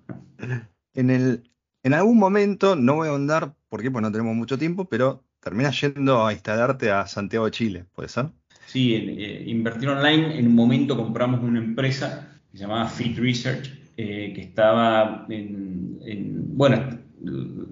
[0.94, 1.50] En, el,
[1.82, 5.80] en algún momento, no voy a ahondar porque pues no tenemos mucho tiempo, pero terminas
[5.80, 8.26] yendo a instalarte a Santiago de Chile, ¿puede ser?
[8.66, 13.72] Sí, eh, invertir online, en un momento compramos una empresa que se llamaba Fit Research,
[13.96, 17.00] eh, que estaba en, bueno,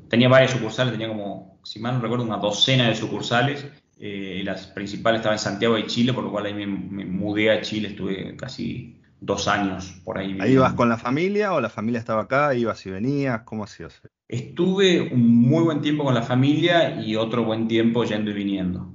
[0.09, 3.67] tenía varias sucursales, tenía como, si mal no recuerdo, una docena de sucursales.
[4.01, 7.61] Eh, las principales estaban en Santiago de Chile, por lo cual ahí me, mudé a
[7.61, 10.37] Chile, estuve casi dos años por ahí.
[10.41, 12.55] ¿Ahí ibas con la familia o la familia estaba acá?
[12.55, 13.43] ¿Ibas y venías?
[13.43, 14.01] ¿Cómo hacías?
[14.29, 18.95] Estuve un muy buen tiempo con la familia y otro buen tiempo yendo y viniendo.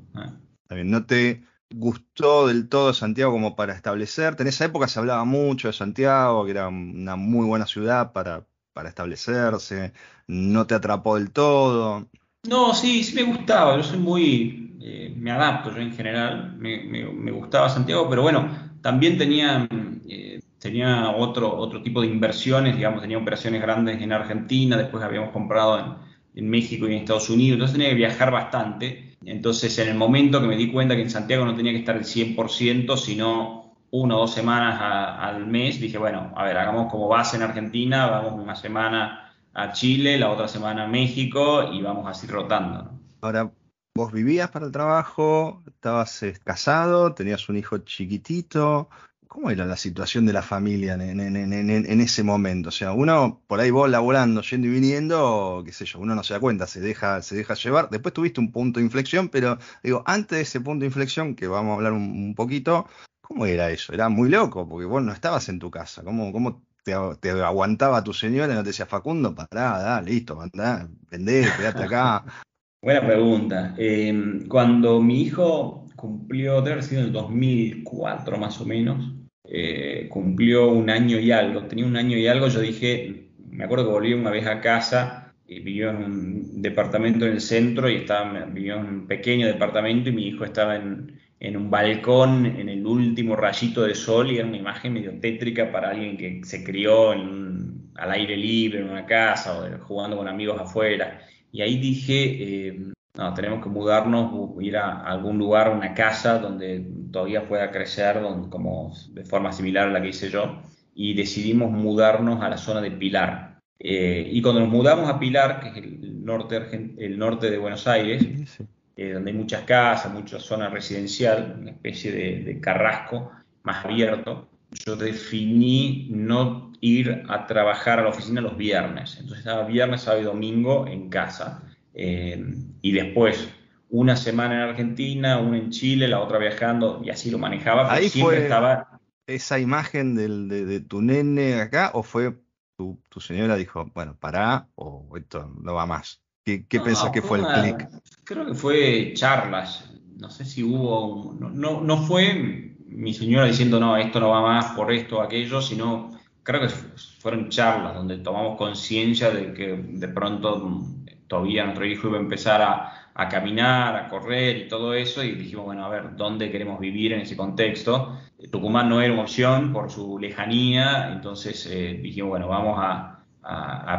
[0.70, 1.44] ¿No te
[1.74, 4.44] gustó del todo Santiago como para establecerte.
[4.44, 8.46] En esa época se hablaba mucho de Santiago, que era una muy buena ciudad para,
[8.74, 9.94] para establecerse.
[10.28, 12.08] ¿No te atrapó del todo?
[12.48, 13.78] No, sí, sí me gustaba.
[13.78, 14.78] Yo soy muy.
[14.82, 16.56] Eh, me adapto yo en general.
[16.58, 19.68] Me, gustaba Santiago, pero bueno, también tenía.
[20.08, 25.32] Eh, tenía otro, otro tipo de inversiones, digamos, tenía operaciones grandes en Argentina, después habíamos
[25.32, 29.90] comprado en, en México y en Estados Unidos, entonces tenía que viajar bastante entonces, en
[29.90, 32.98] el momento que me di cuenta que en Santiago no tenía que estar el 100%,
[32.98, 34.80] sino una o dos semanas
[35.20, 39.23] al mes, dije, bueno, a ver, hagamos como base en Argentina, vamos una semana
[39.54, 42.92] a Chile, la otra semana a México y vamos así rotando.
[43.22, 43.52] Ahora,
[43.96, 48.90] vos vivías para el trabajo, estabas eh, casado, tenías un hijo chiquitito,
[49.34, 52.70] ¿Cómo era la situación de la familia en, ese momento?
[52.70, 56.22] O sea, uno por ahí vos laburando, yendo y viniendo, qué sé yo, uno no
[56.22, 57.90] se da cuenta, se deja, se deja llevar.
[57.90, 61.48] Después tuviste un punto de inflexión, pero digo, antes de ese punto de inflexión, que
[61.48, 62.88] vamos a hablar un, poquito,
[63.22, 63.92] ¿cómo era eso?
[63.92, 66.04] Era muy loco, porque vos no estabas en tu casa.
[66.04, 70.88] ¿Cómo, cómo te, aguantaba tu señora y no te decía, Facundo, pará, da, listo, andá,
[71.10, 72.24] vendé, quedate acá?
[72.82, 73.74] Buena pregunta.
[73.78, 79.14] Em, cuando mi hijo cumplió, debe haber sido en el 2004 más o menos,
[79.46, 83.86] eh, cumplió un año y algo, tenía un año y algo, yo dije, me acuerdo
[83.86, 87.96] que volví una vez a casa, y vivió en un departamento en el centro y
[87.98, 92.86] estaba, vivió en un pequeño departamento y mi hijo estaba en, un balcón en el
[92.86, 97.14] último rayito de sol y era una imagen medio tétrica para alguien que se crió
[97.14, 97.54] en
[97.96, 101.22] al aire libre en una casa o jugando con amigos afuera.
[101.52, 102.80] Y ahí dije, eh,
[103.16, 108.20] no, tenemos que mudarnos, ir a algún lugar, una casa donde todavía pueda crecer
[108.50, 110.62] como de forma similar a la que hice yo.
[110.96, 113.60] Y decidimos mudarnos a la zona de Pilar.
[113.80, 117.88] Eh, y cuando nos mudamos a Pilar, que es el norte, el norte de Buenos
[117.88, 118.60] Aires,
[118.96, 123.32] eh, donde hay muchas casas, mucha zona residencial, una especie de, de carrasco
[123.64, 124.48] más abierto,
[124.86, 129.16] yo definí no ir a trabajar a la oficina los viernes.
[129.18, 131.64] Entonces estaba viernes, sábado y domingo en casa.
[131.94, 132.44] Eh,
[132.82, 133.48] y después,
[133.90, 137.92] una semana en Argentina, una en Chile, la otra viajando y así lo manejaba.
[137.92, 139.00] Ahí fue estaba...
[139.28, 142.36] esa imagen de, tu nene acá o fue
[142.76, 146.22] tu, señora dijo, bueno, pará o esto no va más.
[146.44, 147.88] ¿Qué, qué pensás que fue el clic?
[148.24, 149.90] Creo que fue charlas.
[150.18, 154.72] No sé si hubo, no, no fue mi señora diciendo, no, esto no va más
[154.72, 156.12] por esto o aquello, sino
[156.44, 160.86] creo que fueron charlas donde tomamos conciencia de que de pronto
[161.28, 165.66] todavía nuestro hijo iba a empezar a, caminar, a correr y todo eso, y dijimos,
[165.66, 168.20] bueno, a ver, ¿dónde queremos vivir en ese contexto?
[168.52, 173.10] Tucumán no era una opción por su lejanía, entonces eh, dijimos, bueno, vamos a,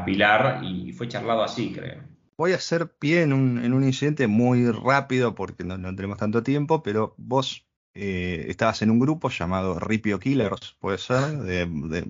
[0.06, 2.13] Pilar y fue charlado así, creo.
[2.36, 6.18] Voy a hacer pie en un, en un incidente muy rápido porque no, no tenemos
[6.18, 7.64] tanto tiempo, pero vos
[7.94, 12.06] eh, estabas en un grupo llamado Ripio Killers, puede ser, de,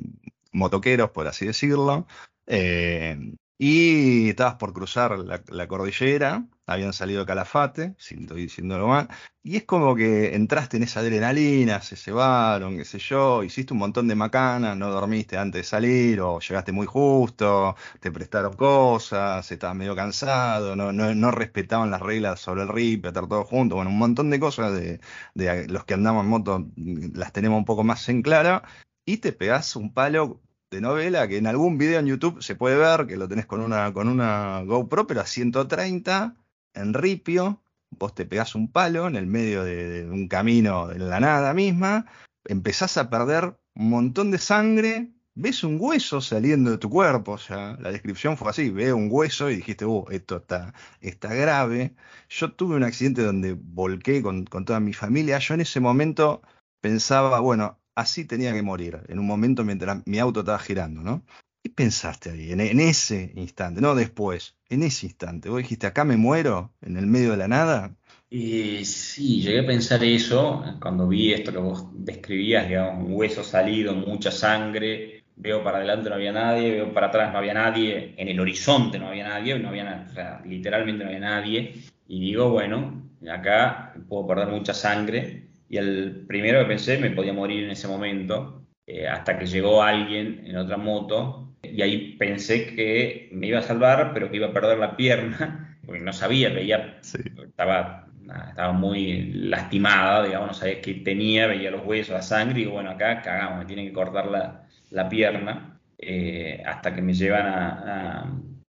[0.53, 2.07] motoqueros, por así decirlo.
[2.47, 9.09] Eh, y estabas por cruzar la, cordillera, habían salido de Calafate, si estoy diciéndolo mal,
[9.43, 13.81] y es como que entraste en esa adrenalina, se cebaron, qué sé yo, hiciste un
[13.81, 19.51] montón de macanas, no dormiste antes de salir, o llegaste muy justo, te prestaron cosas,
[19.51, 23.99] estabas medio cansado, no, respetaban las reglas sobre el RIP, estar todos juntos, bueno, un
[23.99, 25.01] montón de cosas de,
[25.35, 26.67] de los que andamos en moto
[27.15, 28.63] las tenemos un poco más en clara,
[29.05, 30.41] y te pegás un palo
[30.71, 33.61] de novela que en algún video en YouTube se puede ver, que lo tenés con
[33.61, 36.35] una, con una GoPro, pero a 130
[36.75, 41.21] en ripio, vos te pegás un palo en el medio de, un camino en la
[41.21, 42.07] nada misma,
[42.45, 47.39] empezás a perder un montón de sangre, ves un hueso saliendo de tu cuerpo, o
[47.39, 51.95] sea, la descripción fue así, veo un hueso y dijiste, uh, esto está, está grave.
[52.29, 56.43] Yo tuve un accidente donde volqué con, con toda mi familia, yo en ese momento
[56.81, 61.25] pensaba, bueno, así tenía que morir, en un momento mientras mi auto estaba girando, ¿no?
[61.63, 65.49] ¿Qué pensaste ahí, en, ese instante, no después, en ese instante?
[65.49, 67.97] ¿Vos dijiste, acá me muero, en el medio de la nada?
[68.31, 73.45] Eh, sí, llegué a pensar eso cuando vi esto que vos describías, digamos, un hueso
[73.45, 78.15] salido, mucha sangre, veo para adelante no había nadie, veo para atrás no había nadie,
[78.17, 81.75] en el horizonte no había nadie, no había, o sea, literalmente no había nadie,
[82.09, 87.33] y digo, bueno, acá puedo perder mucha sangre, y el primero que pensé me podía
[87.33, 91.44] morir en ese momento, eh, hasta que llegó alguien en otra moto
[91.75, 95.79] y ahí pensé que me iba a salvar, pero que iba a perder la pierna,
[95.87, 98.07] porque no sabía, veía, estaba,
[98.49, 102.91] estaba muy lastimada, digamos, no sabía qué tenía, veía los huesos, la sangre, y bueno,
[102.91, 108.21] acá cagamos, me tienen que cortar la, la pierna, eh, hasta que me llevan a,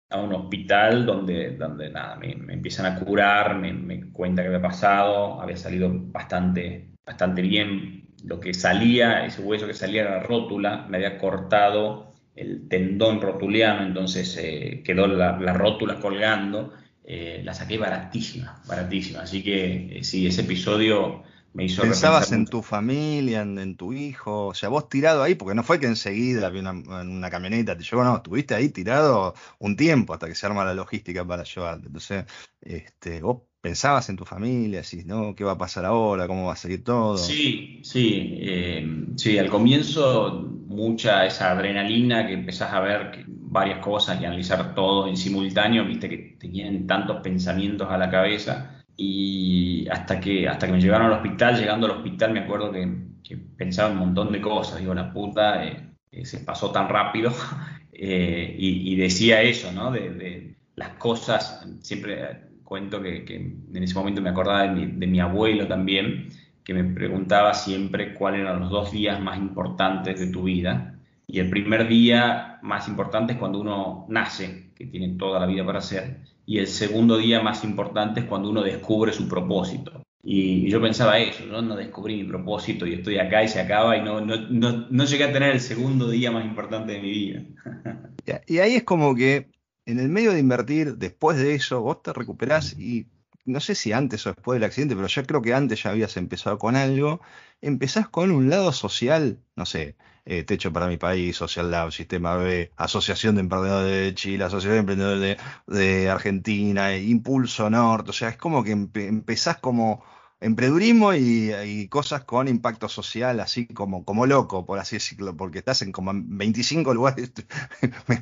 [0.09, 4.61] a, un hospital donde, donde nada, me, empiezan a curar, me, me cuenta qué había
[4.61, 8.05] pasado, había salido bastante bastante bien.
[8.23, 13.21] Lo que salía, ese hueso que salía era la rótula, me había cortado el tendón
[13.21, 16.73] rotuliano, entonces eh, quedó la, la, rótula colgando,
[17.03, 21.23] eh, la saqué baratísima, baratísima, así que eh, sí, ese episodio
[21.53, 21.81] me hizo...
[21.81, 24.47] ¿Pensabas en tu familia, en, tu hijo?
[24.47, 27.83] O sea, vos tirado ahí, porque no fue que enseguida había una, una camioneta te
[27.83, 31.87] llevó, no, estuviste ahí tirado un tiempo hasta que se arma la logística para llevarte,
[31.87, 32.25] entonces,
[32.61, 35.35] este, vos pensabas en tu familia, si ¿no?
[35.35, 36.27] ¿Qué va a pasar ahora?
[36.27, 37.17] ¿Cómo va a seguir todo?
[37.17, 44.21] Sí, sí, eh, sí, al comienzo mucha esa adrenalina que empezás a ver varias cosas
[44.21, 50.19] y analizar todo en simultáneo, viste que tenían tantos pensamientos a la cabeza y hasta
[50.19, 53.09] que, hasta que me llevaron al hospital, llegando al hospital me acuerdo que,
[53.57, 57.31] pensaba un montón de cosas, digo, la puta, eh, eh, se pasó tan rápido
[57.93, 59.91] y, decía eso, ¿no?
[59.91, 66.29] De las cosas, siempre cuento que, en ese momento me acordaba de mi, abuelo también,
[66.63, 70.99] que me preguntaba siempre cuáles eran los dos días más importantes de tu vida.
[71.25, 75.65] Y el primer día más importante es cuando uno nace, que tiene toda la vida
[75.65, 76.19] para hacer.
[76.45, 80.03] Y el segundo día más importante es cuando uno descubre su propósito.
[80.21, 81.63] Y yo pensaba eso, ¿no?
[81.63, 85.05] no descubrí mi propósito y estoy acá y se acaba y no, no, no, no
[85.05, 87.41] llegué a tener el segundo día más importante de mi vida.
[88.45, 89.47] Y ahí es como que
[89.89, 93.07] en el medio de invertir, después de eso, vos te recuperás y
[93.45, 96.15] no sé si antes o después del accidente, pero yo creo que antes ya habías
[96.17, 97.21] empezado con algo,
[97.61, 102.35] empezás con un lado social, no sé, eh, Techo para mi país, Social Lab, Sistema
[102.37, 108.29] B, Asociación de Emprendedores de Chile, Asociación de Emprendedores de, Argentina, Impulso Norte, o sea,
[108.29, 110.03] es como que empezás como
[110.41, 115.81] emprendurismo y, cosas con impacto social, así como, como loco, por así decirlo, porque estás
[115.81, 117.31] en como 25 lugares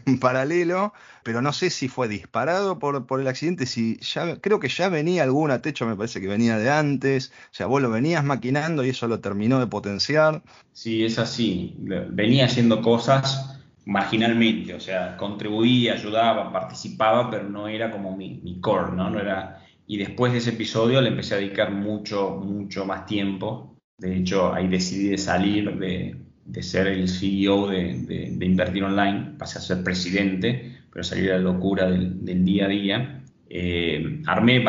[0.05, 0.93] en paralelo,
[1.23, 4.89] pero no sé si fue disparado por, por el accidente, si ya, creo que ya
[4.89, 8.83] venía alguna techo, me parece que venía de antes, o sea, vos lo venías maquinando
[8.83, 10.41] y eso lo terminó de potenciar.
[10.73, 13.53] Sí, es así, venía haciendo cosas
[13.85, 19.09] marginalmente, o sea, contribuía, ayudaba, participaba, pero no era como mi, mi core, ¿no?
[19.09, 23.77] No era y después de ese episodio le empecé a dedicar mucho, mucho más tiempo.
[23.97, 26.15] De hecho, ahí decidí de salir de,
[26.45, 31.29] de ser el CEO de, de, Invertir Online, pasé a ser presidente, pero salí de
[31.29, 33.23] la locura del, del día a día.
[33.49, 34.61] Eh, armé,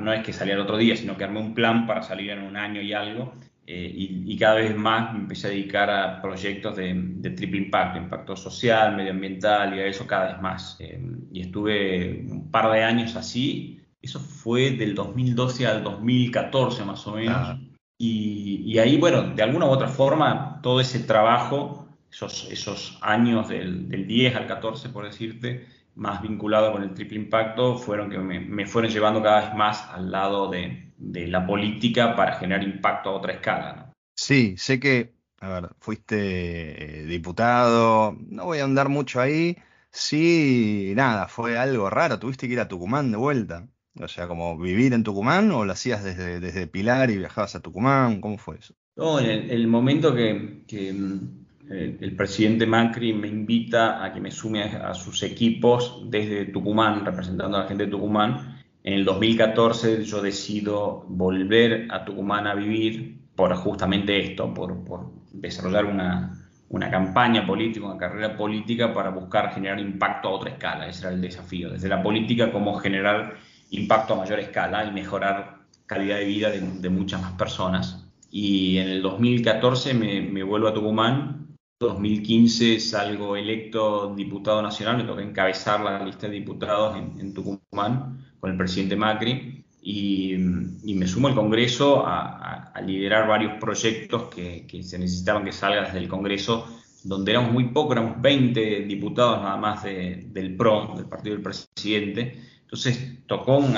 [0.00, 2.42] no es que salía el otro día, sino que armé un plan para salir en
[2.42, 3.34] un año y algo.
[3.68, 7.98] Eh, y, cada vez más me empecé a dedicar a proyectos de, de, triple impacto,
[7.98, 10.76] impacto social, medioambiental y a eso cada vez más.
[10.80, 11.00] Eh,
[11.32, 17.12] y estuve un par de años así, eso fue del 2012 al 2014 más o
[17.12, 17.36] menos.
[17.36, 17.58] Ah.
[17.98, 23.88] Y, ahí, bueno, de alguna u otra forma, todo ese trabajo, esos, esos años del,
[23.88, 28.66] del 10 al 14, por decirte, más vinculado con el triple impacto, fueron que me,
[28.66, 33.14] fueron llevando cada vez más al lado de, de, la política para generar impacto a
[33.14, 33.92] otra escala.
[34.14, 39.56] Sí, sé que, a ver, fuiste eh, diputado, no voy a andar mucho ahí,
[39.90, 43.66] sí, nada, fue algo raro, tuviste que ir a Tucumán de vuelta.
[44.00, 47.60] O sea, como vivir en Tucumán o lo hacías desde, desde Pilar y viajabas a
[47.60, 48.74] Tucumán, ¿cómo fue eso?
[48.96, 54.62] No, en el, momento que, mm, el, presidente Macri me invita a que me sume
[54.64, 60.22] a, sus equipos desde Tucumán, representando a la gente de Tucumán, en el 2014 yo
[60.22, 67.46] decido volver a Tucumán a vivir por justamente esto, por, por desarrollar una, una campaña
[67.46, 70.88] política, una carrera política para buscar generar impacto a otra escala.
[70.88, 71.70] Ese era el desafío.
[71.70, 73.36] Desde la política, cómo generar
[73.70, 75.56] impacto a mayor escala y mejorar
[75.86, 78.04] calidad de vida de, muchas más personas.
[78.30, 85.22] Y en el 2014 me, vuelvo a Tucumán, 2015 salgo electo diputado nacional, me toca
[85.22, 89.64] encabezar la lista de diputados en, Tucumán con el presidente Macri.
[89.80, 95.98] Y, me sumo al Congreso a, liderar varios proyectos que, se necesitaban que salgan desde
[95.98, 96.66] el Congreso,
[97.04, 102.55] donde éramos muy pocos, éramos 20 diputados nada más del PRO, del partido del presidente,
[102.66, 103.76] entonces tocó un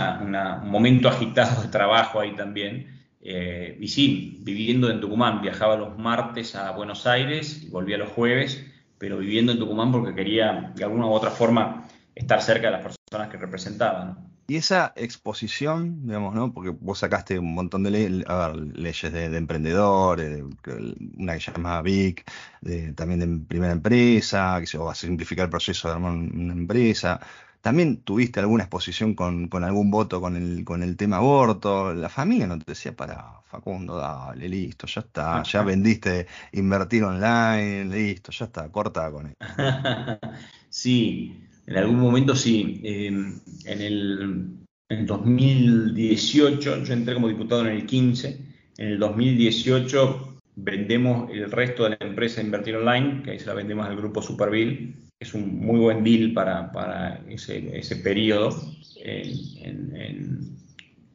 [0.64, 2.99] momento agitado de trabajo ahí también.
[3.20, 8.09] Eh, y sí, viviendo en Tucumán, viajaba los martes a Buenos Aires y volvía los
[8.09, 8.64] jueves,
[8.97, 12.82] pero viviendo en Tucumán porque quería de alguna u otra forma estar cerca de las
[12.82, 14.30] personas que representaban.
[14.51, 16.55] Y esa exposición, digamos, ¿no?
[16.55, 20.42] Porque vos sacaste un montón de leyes de, emprendedores,
[21.18, 22.24] una que se llama VIC,
[22.94, 27.20] también de primera empresa, que se va a simplificar el proceso de armar una empresa.
[27.61, 31.92] También tuviste alguna exposición con, algún voto con el, con el tema aborto.
[31.92, 37.84] La familia no te decía, para Facundo, dale, listo, ya está, ya vendiste, invertir online,
[37.84, 39.36] listo, ya está, corta con él.
[40.70, 42.81] sí, en algún momento sí.
[42.83, 44.47] Em, en, el,
[44.89, 48.41] en 2018, yo entré como diputado en el 15,
[48.79, 53.55] en el 2018 vendemos el resto de la empresa Invertir Online, que ahí se la
[53.55, 58.51] vendemos al grupo Superville es un muy buen deal para, para ese, ese, periodo.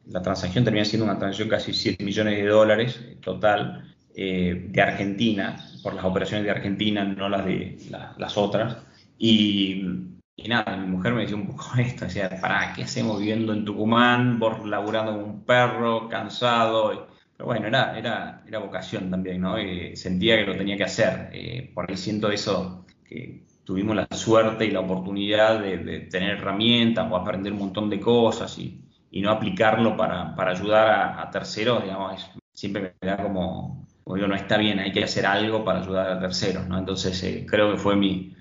[0.06, 5.56] La transacción termina siendo una transacción casi 7 millones de dólares total eh, de Argentina,
[5.82, 7.78] por las operaciones de Argentina, no las de
[8.18, 8.76] las otras.
[9.18, 13.52] Y, y, nada, mi mujer me decía un poco esto, decía, ¿para qué hacemos viviendo
[13.52, 17.08] en Tucumán, vos laburando como un perro, cansado?
[17.36, 19.58] Pero bueno, era, era, era vocación también, ¿no?
[19.60, 24.66] Y sentía que lo tenía que hacer, eh, porque siento eso, que tuvimos la suerte
[24.66, 28.80] y la oportunidad de, tener herramientas o aprender un montón de cosas y,
[29.22, 34.56] no aplicarlo para, ayudar a, terceros, digamos, siempre me da como, como digo, no está
[34.56, 36.76] bien, hay que hacer algo para ayudar a terceros, ¿no?
[36.78, 38.34] Entonces eh, creo que fue mi,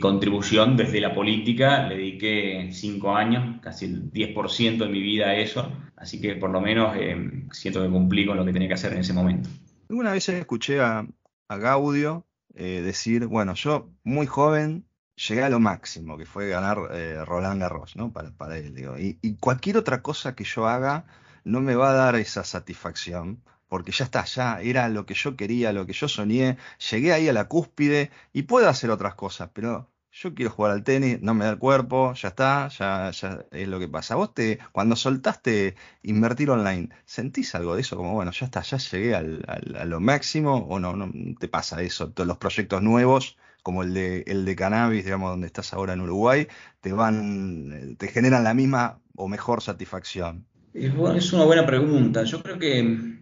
[0.00, 5.36] contribución desde la política, le dediqué cinco años, casi el 10% de mi vida a
[5.36, 8.74] eso, así que por lo menos eh, siento que cumplí con lo que tenía que
[8.74, 9.48] hacer en ese momento.
[9.88, 11.06] Alguna vez escuché a,
[11.48, 16.78] a Gaudio eh, decir, bueno, yo muy joven llegué a lo máximo, que fue ganar
[16.92, 18.12] eh, Roland Garros, ¿no?
[18.12, 18.96] Para, él, digo.
[18.98, 21.06] Y, cualquier otra cosa que yo haga
[21.44, 25.36] no me va a dar esa satisfacción, porque ya está, ya era lo que yo
[25.36, 26.56] quería, lo que yo soñé,
[26.90, 29.88] llegué ahí a la cúspide y puedo hacer otras cosas, pero
[30.18, 33.68] yo quiero jugar al tenis, no me da el cuerpo, ya está, ya, ya es
[33.68, 34.14] lo que pasa.
[34.14, 37.96] Vos te, cuando soltaste invertir online, ¿sentís algo de eso?
[37.96, 41.82] Como, bueno, ya está, ya llegué al, a lo máximo, o no, no te pasa
[41.82, 45.92] eso, todos los proyectos nuevos, como el de, el de cannabis, digamos, donde estás ahora
[45.92, 46.46] en Uruguay,
[46.80, 50.46] te van, te generan la misma o mejor satisfacción.
[50.72, 52.22] Es una buena pregunta.
[52.24, 53.18] Yo creo que,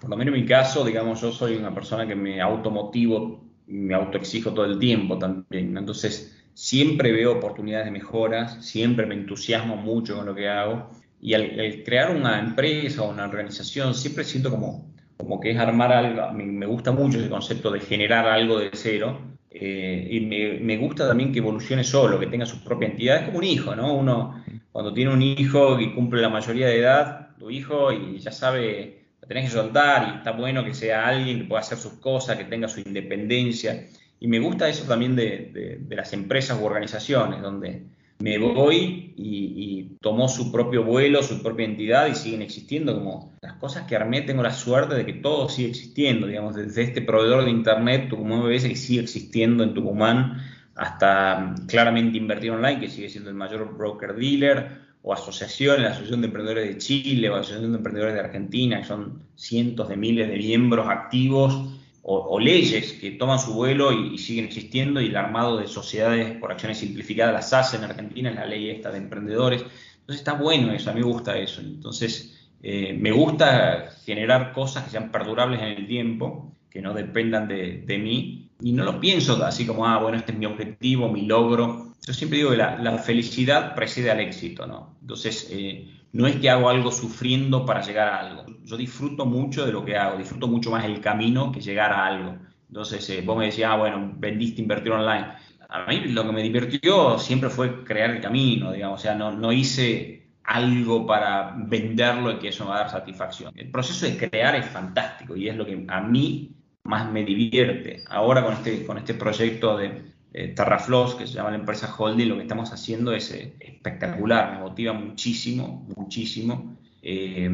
[0.00, 3.94] por lo menos en mi caso, digamos, yo soy una persona que me automotivo, me
[3.94, 5.76] autoexijo todo el tiempo también.
[5.76, 10.88] Entonces, siempre veo oportunidades de mejoras, siempre me entusiasmo mucho con lo que hago
[11.20, 15.92] y al, crear una empresa o una organización siempre siento como, como que es armar
[15.92, 19.20] algo, me, gusta mucho ese concepto de generar algo de cero
[19.50, 23.26] eh, y me, me, gusta también que evolucione solo, que tenga su propia entidad, es
[23.26, 23.94] como un hijo, ¿no?
[23.94, 28.30] Uno cuando tiene un hijo y cumple la mayoría de edad, tu hijo, y ya
[28.30, 28.97] sabe,
[29.28, 32.44] tenés que soltar y está bueno que sea alguien que pueda hacer sus cosas, que
[32.44, 33.86] tenga su independencia.
[34.18, 37.84] Y me gusta eso también de, de las empresas u organizaciones, donde
[38.20, 43.54] me voy y, tomó su propio vuelo, su propia entidad y siguen existiendo como las
[43.54, 47.44] cosas que armé, tengo la suerte de que todo sigue existiendo, digamos, desde este proveedor
[47.44, 50.40] de internet, Tucumán BBS, que sigue existiendo en Tucumán,
[50.76, 55.90] hasta mm, claramente Invertir Online, que sigue siendo el mayor broker dealer, o asociaciones, la
[55.90, 59.88] Asociación de Emprendedores de Chile, o la Asociación de Emprendedores de Argentina, que son cientos
[59.88, 61.74] de miles de miembros activos
[62.10, 66.50] o, leyes que toman su vuelo y, siguen existiendo, y el armado de sociedades por
[66.50, 69.62] acciones simplificadas, las hace en Argentina, es la ley esta de emprendedores.
[70.00, 71.60] Entonces está bueno eso, a mí me gusta eso.
[71.60, 77.46] Entonces eh, me gusta generar cosas que sean perdurables en el tiempo, que no dependan
[77.46, 81.22] de, mí, y no lo pienso así como, ah, bueno, este es mi objetivo, mi
[81.22, 81.94] logro.
[82.06, 84.96] Yo siempre digo que la, felicidad precede al éxito, ¿no?
[85.00, 88.46] Entonces, eh, no es que hago algo sufriendo para llegar a algo.
[88.64, 92.06] Yo disfruto mucho de lo que hago, disfruto mucho más el camino que llegar a
[92.06, 92.38] algo.
[92.68, 95.26] Entonces, eh, vos me decías, ah, bueno, vendiste, invertir online.
[95.68, 99.32] A mí lo que me divirtió siempre fue crear el camino, digamos, o sea, no,
[99.32, 103.52] no hice algo para venderlo y que eso me va a dar satisfacción.
[103.54, 106.57] El proceso de crear es fantástico y es lo que a mí
[106.88, 108.02] más me divierte.
[108.08, 112.28] Ahora con este, con este proyecto de, eh, Terrafloss, que se llama la empresa Holding,
[112.28, 116.76] lo que estamos haciendo es eh, espectacular, me motiva muchísimo, muchísimo.
[117.02, 117.50] Eh,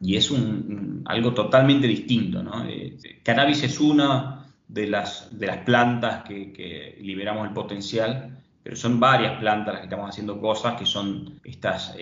[0.00, 0.30] y es
[1.06, 2.42] algo totalmente distinto.
[2.42, 2.66] ¿no?
[3.22, 9.38] cannabis es una de las, de las plantas que, liberamos el potencial, pero son varias
[9.38, 11.94] plantas las que estamos haciendo cosas que son estas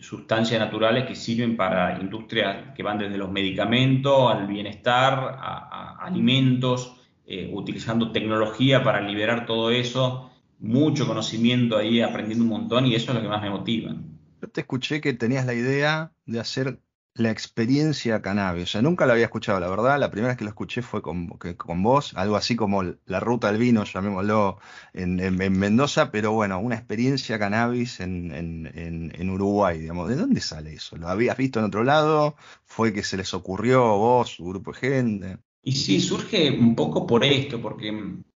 [0.00, 6.96] sustancias naturales que sirven para industrias que van desde los medicamentos al bienestar, a alimentos,
[7.28, 10.30] eh, utilizando tecnología para liberar todo eso,
[10.60, 13.96] mucho conocimiento ahí, aprendiendo un montón y eso es lo que más me motiva.
[14.40, 16.78] Yo te escuché que tenías la idea de hacer
[17.16, 18.64] la experiencia cannabis.
[18.64, 19.98] O sea, nunca la había escuchado, la verdad.
[19.98, 21.28] La primera vez que lo escuché fue con,
[21.82, 24.58] vos, algo así como la ruta del vino, llamémoslo,
[24.92, 30.08] en, en, Mendoza, pero bueno, una experiencia cannabis en, en, Uruguay, digamos.
[30.08, 30.96] ¿De dónde sale eso?
[30.96, 32.36] ¿Lo habías visto en otro lado?
[32.64, 35.38] ¿Fue que se les ocurrió vos, un grupo de gente?
[35.62, 37.92] Y sí, surge un poco por esto, porque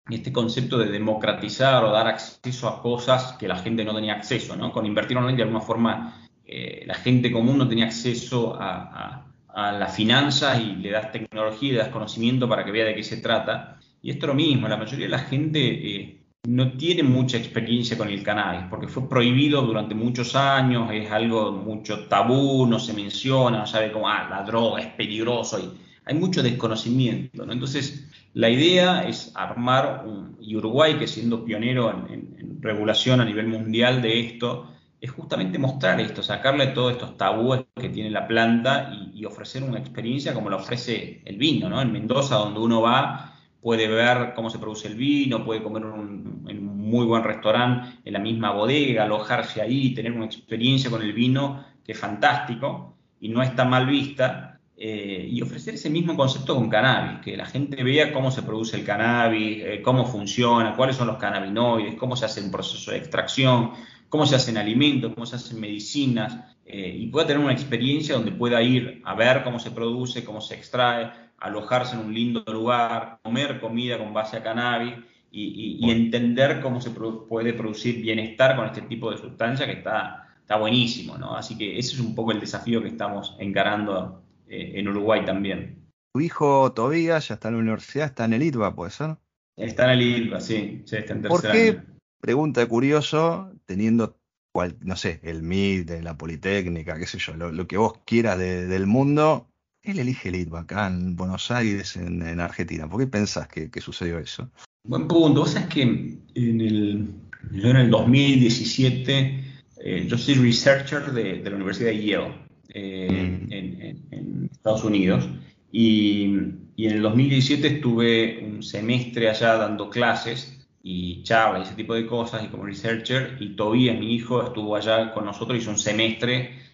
[0.09, 4.55] este concepto de democratizar o dar acceso a cosas que la gente no tenía acceso,
[4.55, 4.71] ¿no?
[4.71, 6.18] Con invertir online de alguna forma
[6.51, 9.25] eh, la gente común no tenía acceso a,
[9.55, 13.03] las finanzas y le das tecnología y le das conocimiento para que vea de qué
[13.03, 13.77] se trata.
[14.01, 17.97] Y esto es lo mismo, la mayoría de la gente eh, no tiene mucha experiencia
[17.97, 22.93] con el cannabis, porque fue prohibido durante muchos años, es algo mucho tabú, no se
[22.93, 25.69] menciona, no sabe cómo, ah, la droga es peligroso y
[26.05, 27.45] hay mucho desconocimiento.
[27.45, 27.51] ¿no?
[27.51, 33.47] Entonces, la idea es armar, un, y Uruguay, que siendo pionero en, regulación a nivel
[33.47, 34.69] mundial de esto,
[35.01, 39.79] es justamente mostrar esto, sacarle todos estos tabúes que tiene la planta y, ofrecer una
[39.79, 41.69] experiencia como la ofrece el vino.
[41.69, 41.81] ¿no?
[41.81, 45.89] En Mendoza, donde uno va, puede ver cómo se produce el vino, puede comer en
[45.89, 51.13] un muy buen restaurante, en la misma bodega, alojarse ahí, tener una experiencia con el
[51.13, 56.55] vino que es fantástico y no está mal vista eh, y ofrecer ese mismo concepto
[56.55, 60.95] con cannabis, que la gente vea cómo se produce el cannabis, eh, cómo funciona, cuáles
[60.95, 63.71] son los cannabinoides, cómo se hace un proceso de extracción,
[64.09, 68.31] cómo se hacen alimentos, cómo se hacen medicinas, eh, y pueda tener una experiencia donde
[68.31, 73.19] pueda ir a ver cómo se produce, cómo se extrae, alojarse en un lindo lugar,
[73.23, 74.93] comer comida con base a cannabis
[75.31, 80.57] y, entender cómo se puede producir bienestar con este tipo de sustancia que está, está
[80.57, 81.35] buenísimo, ¿no?
[81.35, 85.87] Así que ese es un poco el desafío que estamos encarando eh, en Uruguay también.
[86.13, 89.17] Tu hijo Tobías ya está en la universidad, está en el ITBA, ¿puede ser?
[89.55, 91.79] Está en el ITBA, sí, está en tercer ¿Por qué,
[92.19, 94.17] pregunta curioso, teniendo,
[94.51, 98.87] cual, no sé, el MIT, la Politécnica, qué sé yo, lo, que vos quieras del
[98.87, 99.47] mundo,
[99.81, 102.89] él elige el ITBA acá en Buenos Aires, en, Argentina.
[102.89, 104.49] ¿Por qué pensás que, sucedió eso?
[104.83, 105.41] Buen punto.
[105.41, 107.09] Vos sabés que en el,
[107.51, 109.43] yo en el 2017,
[109.83, 112.49] eh, yo soy researcher de, de la Universidad de Yale.
[112.71, 113.51] Eh, mm.
[113.51, 115.27] en, Estados Unidos.
[115.71, 121.93] Y, en el 2017 estuve un semestre allá dando clases y charlas y ese tipo
[121.93, 123.37] de cosas y como researcher.
[123.39, 126.69] Y Tobías, mi hijo, estuvo allá con nosotros, hizo un semestre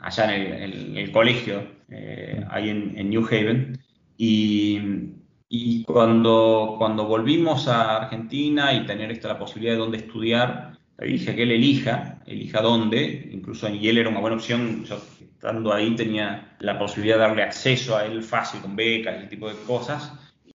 [0.00, 3.78] allá en el, colegio, eh, ahí en, New Haven.
[4.16, 4.78] Y,
[5.48, 11.06] y cuando, cuando volvimos a Argentina y tener esta, la posibilidad de dónde estudiar, le
[11.06, 15.72] dije que él elija, elija dónde, incluso en Yale era una buena opción, yo estando
[15.72, 19.48] ahí tenía la posibilidad de darle acceso a él fácil con becas y ese tipo
[19.48, 20.12] de cosas.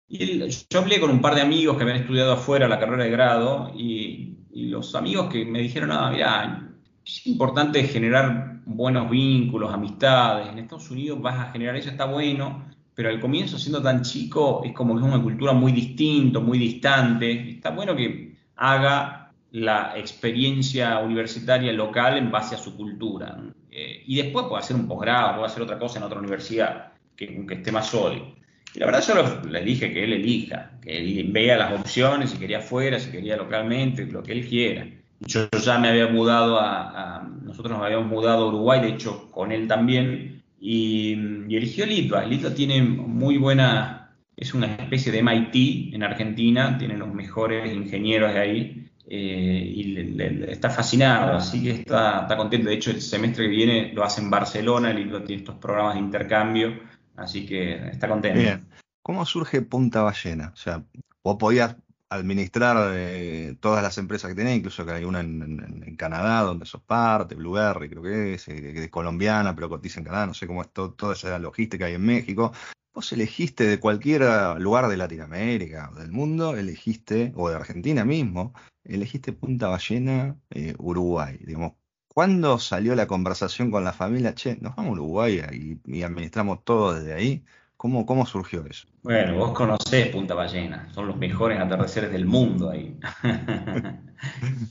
[0.10, 3.12] Y yo hablé con un par de amigos que habían estudiado afuera la carrera de
[3.12, 6.70] grado y, los amigos que me dijeron, ah, mira,
[7.06, 10.50] es importante generar buenos vínculos, amistades.
[10.50, 14.62] En Estados Unidos vas a generar eso, está bueno, pero al comienzo siendo tan chico
[14.66, 17.52] es como que es una cultura muy distinta, muy distante.
[17.52, 23.40] Está bueno que haga la experiencia universitaria local en base a su cultura.
[23.72, 27.46] Eh, y después puede hacer un posgrado, puede hacer otra cosa en otra universidad que,
[27.50, 28.39] esté más sólido.
[28.74, 32.38] Y la verdad yo le dije que él elija, que él vea las opciones, si
[32.38, 34.88] quería fuera, si quería localmente, lo que él quiera.
[35.22, 39.52] Yo ya me había mudado a, nosotros nos habíamos mudado a Uruguay, de hecho con
[39.52, 41.14] él también, y,
[41.54, 42.26] eligió Litva.
[42.26, 48.34] Litva tiene muy buena, es una especie de MIT en Argentina, tiene los mejores ingenieros
[48.34, 52.70] de ahí, eh, y está fascinado, así que está, está, contento.
[52.70, 56.02] De hecho, el semestre que viene lo hace en Barcelona, Litva tiene estos programas de
[56.02, 56.80] intercambio,
[57.20, 58.40] así que está contento.
[58.40, 58.68] Bien.
[59.02, 60.52] ¿Cómo surge Punta Ballena?
[60.54, 60.84] O sea,
[61.24, 61.76] vos podías
[62.10, 66.82] administrar eh, todas las empresas que tenés, incluso que hay una en, Canadá donde sos
[66.82, 70.48] parte, Blueberry creo que es, eh, que es colombiana pero cotiza en Canadá, no sé
[70.48, 72.52] cómo es toda esa logística hay en México.
[72.94, 74.24] Vos elegiste de cualquier
[74.60, 78.54] lugar de Latinoamérica o del mundo, elegiste, o de Argentina mismo,
[78.84, 81.38] elegiste Punta Ballena, eh, Uruguay.
[81.46, 81.74] Digamos,
[82.20, 84.36] ¿cuándo salió la conversación con la familia?
[84.36, 85.42] Che, nos vamos a Uruguay
[85.86, 87.46] y administramos todo desde ahí.
[87.78, 88.90] ¿Cómo, ¿Cómo surgió eso?
[89.04, 93.00] Bueno, vos conocés Punta Ballena, son los mejores atardeceres del mundo ahí.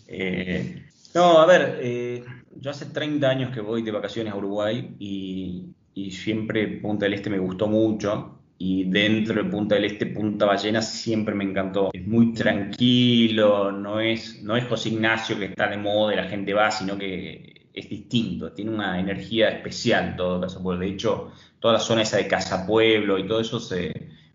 [0.08, 0.84] Eh,
[1.14, 2.22] no, a ver, eh,
[2.56, 5.74] yo hace 30 años que voy de vacaciones a Uruguay y,
[6.10, 10.82] siempre Punta del Este me gustó mucho y dentro de Punta del Este, Punta Ballena
[10.82, 11.90] siempre me encantó.
[11.92, 16.24] Es muy tranquilo, no es, no es José Ignacio que está de moda y la
[16.24, 20.80] gente va, sino que es distinto, tiene una energía especial todo Casa Pueblo.
[20.80, 21.30] De hecho,
[21.60, 23.60] toda la zona esa de Casa Pueblo y todo eso,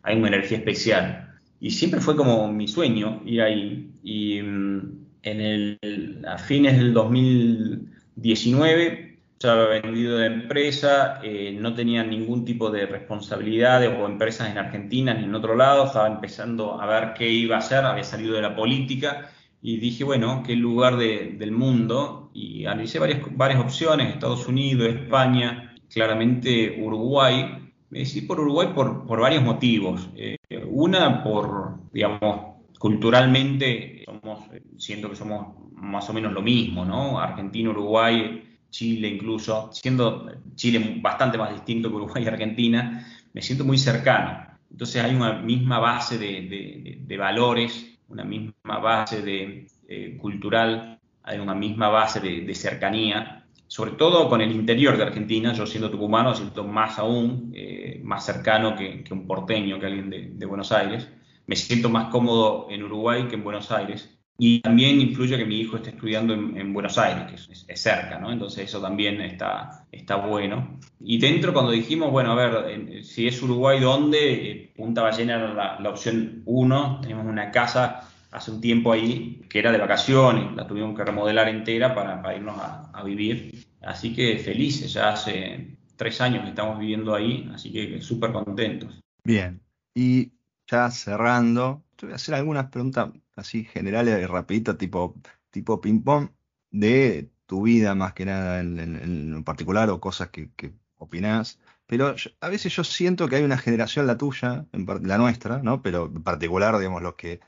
[0.03, 1.33] hay una energía especial.
[1.59, 3.89] Y siempre fue como mi sueño ir ahí.
[4.03, 9.02] Y mm, en el, a fines del 2019
[9.43, 14.57] ya había vendido de empresa, eh, no tenía ningún tipo de responsabilidades o empresas en
[14.57, 18.35] Argentina ni en otro lado, estaba empezando a ver qué iba a hacer, había salido
[18.35, 19.29] de la política
[19.61, 25.73] y dije, bueno, qué lugar del mundo, y analicé varias, varias opciones, Estados Unidos, España,
[25.89, 27.71] claramente Uruguay.
[27.89, 30.09] Me decidí por Uruguay por, por varios motivos.
[30.15, 30.37] Eh,
[30.67, 34.39] una, por, digamos, culturalmente, somos,
[34.77, 37.19] siento que somos más o menos lo mismo, ¿no?
[37.19, 38.42] Argentina, Uruguay,
[38.73, 44.47] Chile incluso, siendo Chile bastante más distinto que Uruguay y Argentina, me siento muy cercano.
[44.69, 50.99] Entonces hay una misma base de, de, de valores una misma base de, eh, cultural,
[51.23, 55.89] hay una misma base de, cercanía, sobre todo con el interior de Argentina, yo siendo
[55.89, 61.09] tucumano siento más aún, eh, más cercano que, un porteño, que alguien de, Buenos Aires.
[61.47, 64.12] Me siento más cómodo en Uruguay que en Buenos Aires.
[64.37, 68.31] Y también influye que mi hijo esté estudiando en, Buenos Aires, que es, cerca, ¿no?
[68.31, 70.79] Entonces eso también está, está bueno.
[70.99, 74.51] Y dentro cuando dijimos, bueno, a ver, si es Uruguay, ¿dónde?
[74.51, 76.99] Eh, Punta Ballena era la, opción uno.
[77.01, 81.47] Tenemos una casa hace un tiempo ahí que era de vacaciones, la tuvimos que remodelar
[81.49, 83.67] entera para, irnos a, vivir.
[83.81, 88.99] Así que felices, ya hace tres años que estamos viviendo ahí, así que súper contentos.
[89.23, 89.61] Bien,
[89.93, 90.31] y
[90.67, 95.15] ya cerrando, te voy a hacer algunas preguntas así generales y rapidito, tipo,
[95.51, 96.29] tipo ping-pong,
[96.71, 101.59] de tu vida más que nada en, particular o cosas que, que opinás.
[101.85, 105.81] Pero a veces yo siento que hay una generación, la tuya, la nuestra, ¿no?
[105.81, 107.41] Pero en particular, digamos, los que,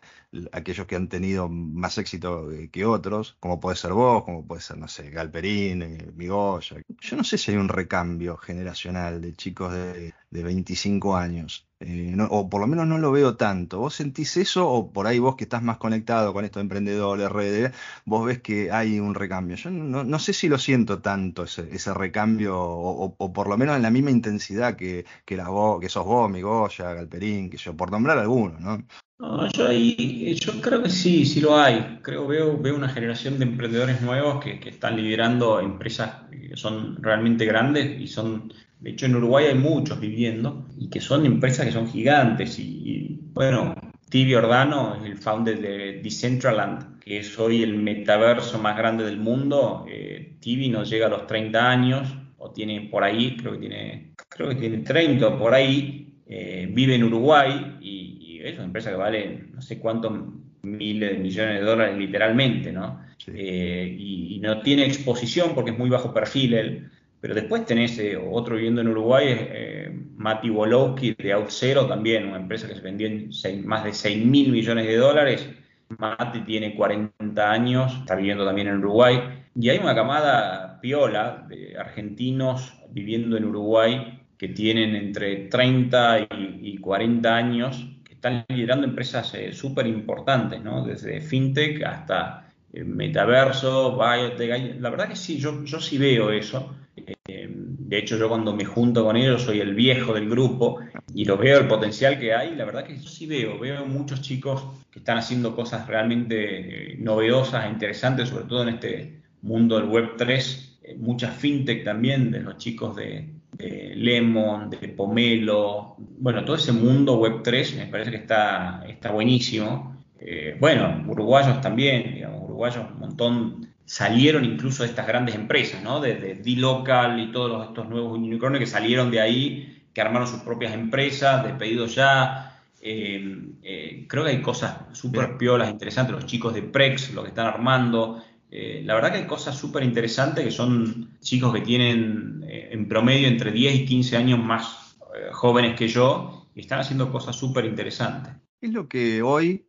[0.51, 4.61] aquellos que han tenido más éxito eh, que otros, como puede ser vos, como puede
[4.61, 6.77] ser, no sé, Galperín, eh, Migoya.
[6.99, 11.64] Yo no sé si hay un recambio generacional de chicos de, de 25 años.
[11.82, 13.80] Eh, o por lo menos no lo veo tanto.
[13.80, 17.30] ¿Vos sentís eso o por ahí vos que estás más conectado con esto de emprendedores,
[17.30, 17.73] redes,
[18.05, 19.57] vos ves que hay un recambio?
[19.57, 23.91] Yo no, sé si lo siento tanto ese, recambio o, por lo menos en la
[23.91, 28.17] misma intensidad que, que, vos, que sos vos, mi Goya, Galperín, que yo, por nombrar
[28.19, 28.86] alguno, ¿no?
[29.17, 31.99] No, yo ahí, yo creo que sí, sí lo hay.
[32.03, 37.01] Creo veo, veo una generación de emprendedores nuevos que, que están liderando empresas que son
[37.01, 38.53] realmente grandes y son
[38.86, 42.59] de hecho, en Uruguay hay muchos viviendo y que son empresas que son gigantes.
[42.59, 43.73] Y, bueno,
[44.09, 49.17] Tibi Ordano es el founder de Decentraland, que es hoy el metaverso más grande del
[49.17, 49.88] mundo.
[49.89, 54.13] Eh, Tibi nos llega a los 30 años, o tiene por ahí, creo que tiene,
[54.29, 56.19] creo que tiene 30 por ahí.
[56.27, 60.13] Eh, vive en Uruguay y, es una empresa que vale no sé cuántos
[60.61, 63.01] miles de millones de dólares literalmente, ¿no?
[63.33, 66.91] Eh, y, y, no tiene exposición porque es muy bajo perfil él.
[67.26, 72.38] Pero después tenés eh, otro viviendo en Uruguay, eh, Mati Wolowski de OutZero también, una
[72.38, 73.32] empresa que se vendió en
[73.65, 75.49] más de 6 mil millones de dólares
[75.97, 79.23] Mati tiene 40 años, está viviendo también en Uruguay,
[79.55, 86.28] y hay una camada piola de argentinos viviendo en Uruguay que tienen entre 30
[86.61, 90.86] y, 40 años, que están liderando empresas eh, súper importantes, ¿no?
[90.86, 94.80] desde fintech hasta eh, metaverso, biotech.
[94.80, 96.84] La verdad que sí, yo sí veo eso.
[96.97, 100.79] Eh, de hecho, yo cuando me junto con ellos soy el viejo del grupo
[101.13, 102.55] y lo veo el potencial que hay.
[102.55, 107.65] La verdad que yo sí veo, veo muchos chicos que están haciendo cosas realmente novedosas,
[107.65, 110.79] e interesantes, sobre todo en este mundo del Web 3.
[110.97, 115.95] muchas fintech también, de los chicos de, Lemon, de Pomelo.
[115.97, 119.95] Bueno, todo ese mundo Web 3 me parece que está, está buenísimo.
[120.19, 125.99] Eh, bueno, uruguayos también, digamos, uruguayos un montón salieron incluso de estas grandes empresas, ¿no?
[126.01, 130.73] De, D-Local y todos estos nuevos unicornios que salieron de ahí, que armaron sus propias
[130.73, 132.61] empresas, despedidos ya.
[132.81, 137.29] Eh, eh, creo que hay cosas súper piolas, interesantes, los chicos de Prex, lo que
[137.29, 138.21] están armando.
[138.51, 143.27] Eh, la verdad que hay cosas súper interesantes que son chicos que tienen en promedio
[143.27, 144.97] entre 10 y 15 años más
[145.31, 148.33] jóvenes que yo y están haciendo cosas súper interesantes.
[148.61, 149.67] Es lo que hoy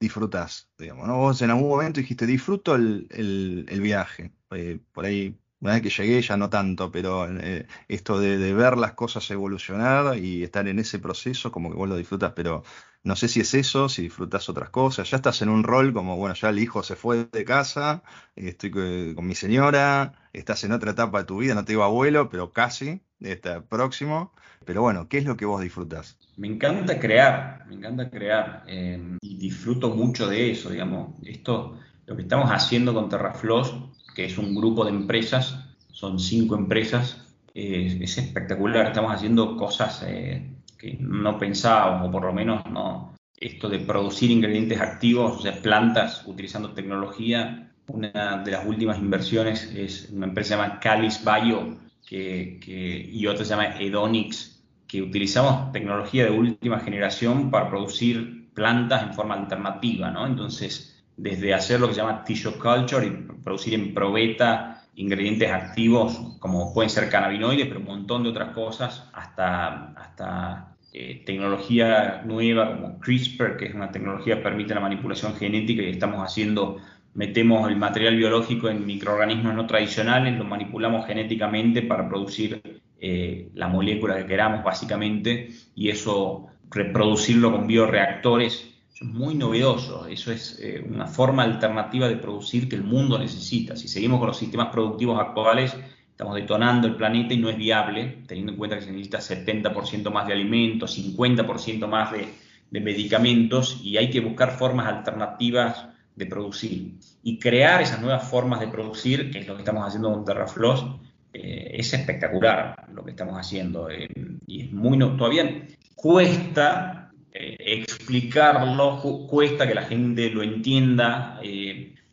[0.00, 1.16] disfrutás, digamos, ¿no?
[1.18, 4.32] Vos en algún momento dijiste, disfruto el, el, viaje.
[4.50, 8.78] Eh, por ahí, una vez que llegué ya no tanto, pero eh, esto de, ver
[8.78, 12.62] las cosas evolucionar y estar en ese proceso, como que vos lo disfrutas, pero
[13.02, 15.10] no sé si es eso, si disfrutas otras cosas.
[15.10, 18.04] Ya estás en un rol como, bueno, ya el hijo se fue de casa,
[18.36, 22.28] estoy con mi señora, estás en otra etapa de tu vida, no te digo abuelo,
[22.30, 24.32] pero casi, está próximo.
[24.64, 26.16] Pero bueno, ¿qué es lo que vos disfrutás?
[26.36, 31.16] Me encanta crear, me encanta crear eh, y disfruto mucho de eso, digamos.
[31.24, 36.56] Esto, lo que estamos haciendo con Terrafloss, que es un grupo de empresas, son cinco
[36.56, 37.22] empresas,
[37.54, 38.86] es espectacular.
[38.86, 43.14] Estamos haciendo cosas eh, que no pensábamos, o por lo menos no.
[43.36, 47.74] Esto de producir ingredientes activos, o sea, plantas utilizando tecnología.
[47.88, 53.50] Una de las últimas inversiones es una empresa llamada Calis Bio que, y otra se
[53.50, 60.26] llama Edonix, que utilizamos tecnología de última generación para producir plantas en forma alternativa, ¿no?
[60.26, 63.10] Entonces, desde hacer lo que se llama tissue culture y
[63.42, 69.08] producir en probeta ingredientes activos como pueden ser cannabinoides, pero un montón de otras cosas,
[69.12, 75.34] hasta, hasta eh, tecnología nueva como CRISPR, que es una tecnología que permite la manipulación
[75.34, 76.78] genética y estamos haciendo,
[77.14, 82.62] metemos el material biológico en microorganismos no tradicionales, lo manipulamos genéticamente para producir
[82.98, 90.32] eh, la molécula que queramos básicamente y eso reproducirlo con bioreactores es muy novedoso, eso
[90.32, 93.76] es eh, una forma alternativa de producir que el mundo necesita.
[93.76, 95.76] Si seguimos con los sistemas productivos actuales,
[96.10, 100.10] estamos detonando el planeta y no es viable, teniendo en cuenta que se necesita 70%
[100.10, 106.94] más de alimentos, 50% más de, medicamentos y hay que buscar formas alternativas de producir
[107.22, 110.84] y crear esas nuevas formas de producir, que es lo que estamos haciendo con TerraFloss,
[111.32, 114.08] eh, es espectacular lo que estamos haciendo eh,
[114.46, 116.95] y es muy todavía cuesta
[117.38, 121.38] eh, explicarlo, cuesta que la gente lo entienda,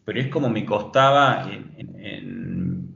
[0.06, 1.64] pero es como me costaba en,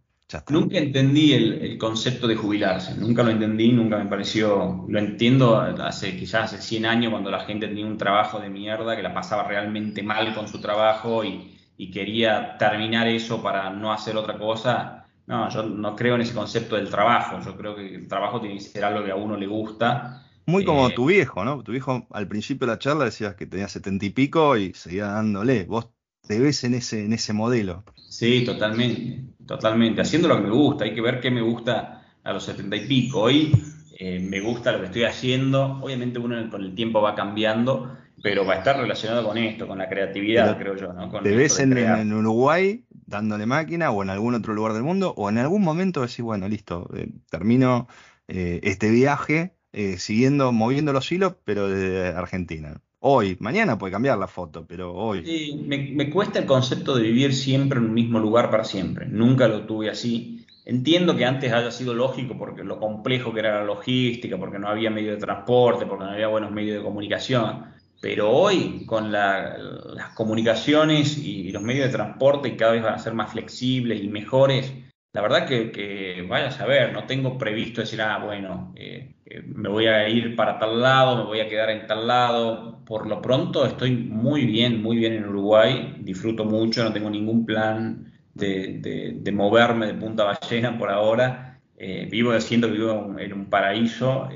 [0.49, 6.17] Nunca entendí el, concepto de jubilarse, nunca lo entendí, nunca me pareció, lo entiendo hace
[6.17, 9.45] quizás hace 100 años cuando la gente tenía un trabajo de mierda, que la pasaba
[9.47, 11.51] realmente mal con su trabajo y,
[11.93, 15.07] quería terminar eso para no hacer otra cosa.
[15.27, 18.57] No, yo no creo en ese concepto del trabajo, yo creo que el trabajo tiene
[18.57, 20.23] que ser algo que a uno le gusta.
[20.47, 21.63] Muy como eh, tu viejo, ¿no?
[21.63, 25.07] Tu viejo al principio de la charla decías que tenía setenta y pico y seguía
[25.07, 25.65] dándole.
[25.65, 25.91] Vos
[26.27, 27.85] te ves en ese, en ese modelo.
[28.09, 30.01] Sí, totalmente, totalmente.
[30.01, 32.87] Haciendo lo que me gusta, hay que ver qué me gusta a los setenta y
[32.87, 33.21] pico.
[33.21, 33.53] Hoy
[33.99, 35.79] eh, me gusta lo que estoy haciendo.
[35.83, 39.79] Obviamente uno con el tiempo va cambiando, pero va a estar relacionado con esto, con
[39.79, 40.93] la creatividad, creo yo.
[40.93, 41.11] ¿no?
[41.23, 45.15] ¿Te ves en, Uruguay dándole máquina o en algún otro lugar del mundo?
[45.17, 47.89] ¿O en algún momento decís, bueno, listo, eh, termino
[48.29, 49.55] eh, este viaje
[49.97, 52.81] siguiendo, moviendo los hilos, pero desde Argentina?
[53.07, 53.37] Hoy.
[53.41, 55.25] Mañana puede cambiar la foto, pero hoy.
[55.25, 59.07] Sí, me, cuesta el concepto de vivir siempre en un mismo lugar para siempre.
[59.07, 60.45] Nunca lo tuve así.
[60.65, 64.69] Entiendo que antes haya sido lógico porque lo complejo que era la logística, porque no
[64.69, 67.67] había medio de transporte, porque no había buenos medios de comunicación.
[68.01, 73.13] Pero hoy, con las comunicaciones y, los medios de transporte cada vez van a ser
[73.13, 74.73] más flexibles y mejores,
[75.15, 79.69] la verdad que, vaya a saber, no tengo previsto decir, ah, bueno, eh, eh, me
[79.69, 82.81] voy a ir para tal lado, me voy a quedar en tal lado.
[82.85, 87.47] Por lo pronto estoy muy bien, muy bien en Uruguay, disfruto mucho, no tengo ningún
[87.47, 91.61] plan de, moverme de Punta Ballena por ahora.
[91.77, 94.29] Eh, vivo siento vivo en un paraíso,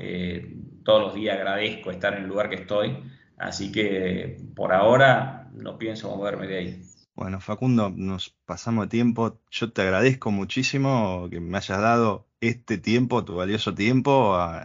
[0.83, 2.97] todos los días agradezco estar en el lugar que estoy,
[3.37, 6.81] así que por ahora no pienso moverme de ahí.
[7.19, 9.41] Bueno, Facundo, nos pasamos de tiempo.
[9.51, 14.61] Yo te agradezco muchísimo que me hayas dado este tiempo, tu valioso tiempo, a,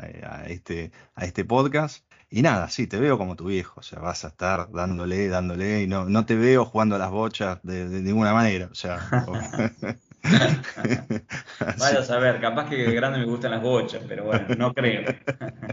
[0.47, 2.07] este, a este podcast.
[2.31, 5.83] Y nada, sí, te veo como tu viejo, o sea, vas a estar dándole, dándole,
[5.83, 9.01] y no, no te veo jugando a las bochas de, de ninguna manera, o sea.
[11.79, 15.05] Vaya a saber, capaz que grande me gustan las bochas, pero bueno, no creo.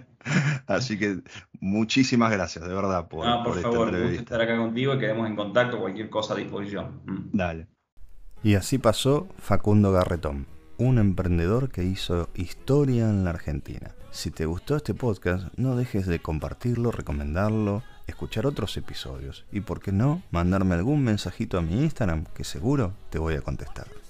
[0.67, 1.19] Así que
[1.59, 5.35] muchísimas gracias, de verdad, por, no, por, favor, gusto estar acá contigo y quedemos en
[5.35, 7.01] contacto, cualquier cosa a disposición.
[7.05, 7.29] Mm.
[7.33, 7.67] Dale.
[8.43, 10.47] Y así pasó Facundo Garretón,
[10.77, 13.95] un emprendedor que hizo historia en la Argentina.
[14.09, 19.81] Si te gustó este podcast, no dejes de compartirlo, recomendarlo, escuchar otros episodios y, por
[19.81, 24.00] qué no, mandarme algún mensajito a mi Instagram que seguro te voy a contestar.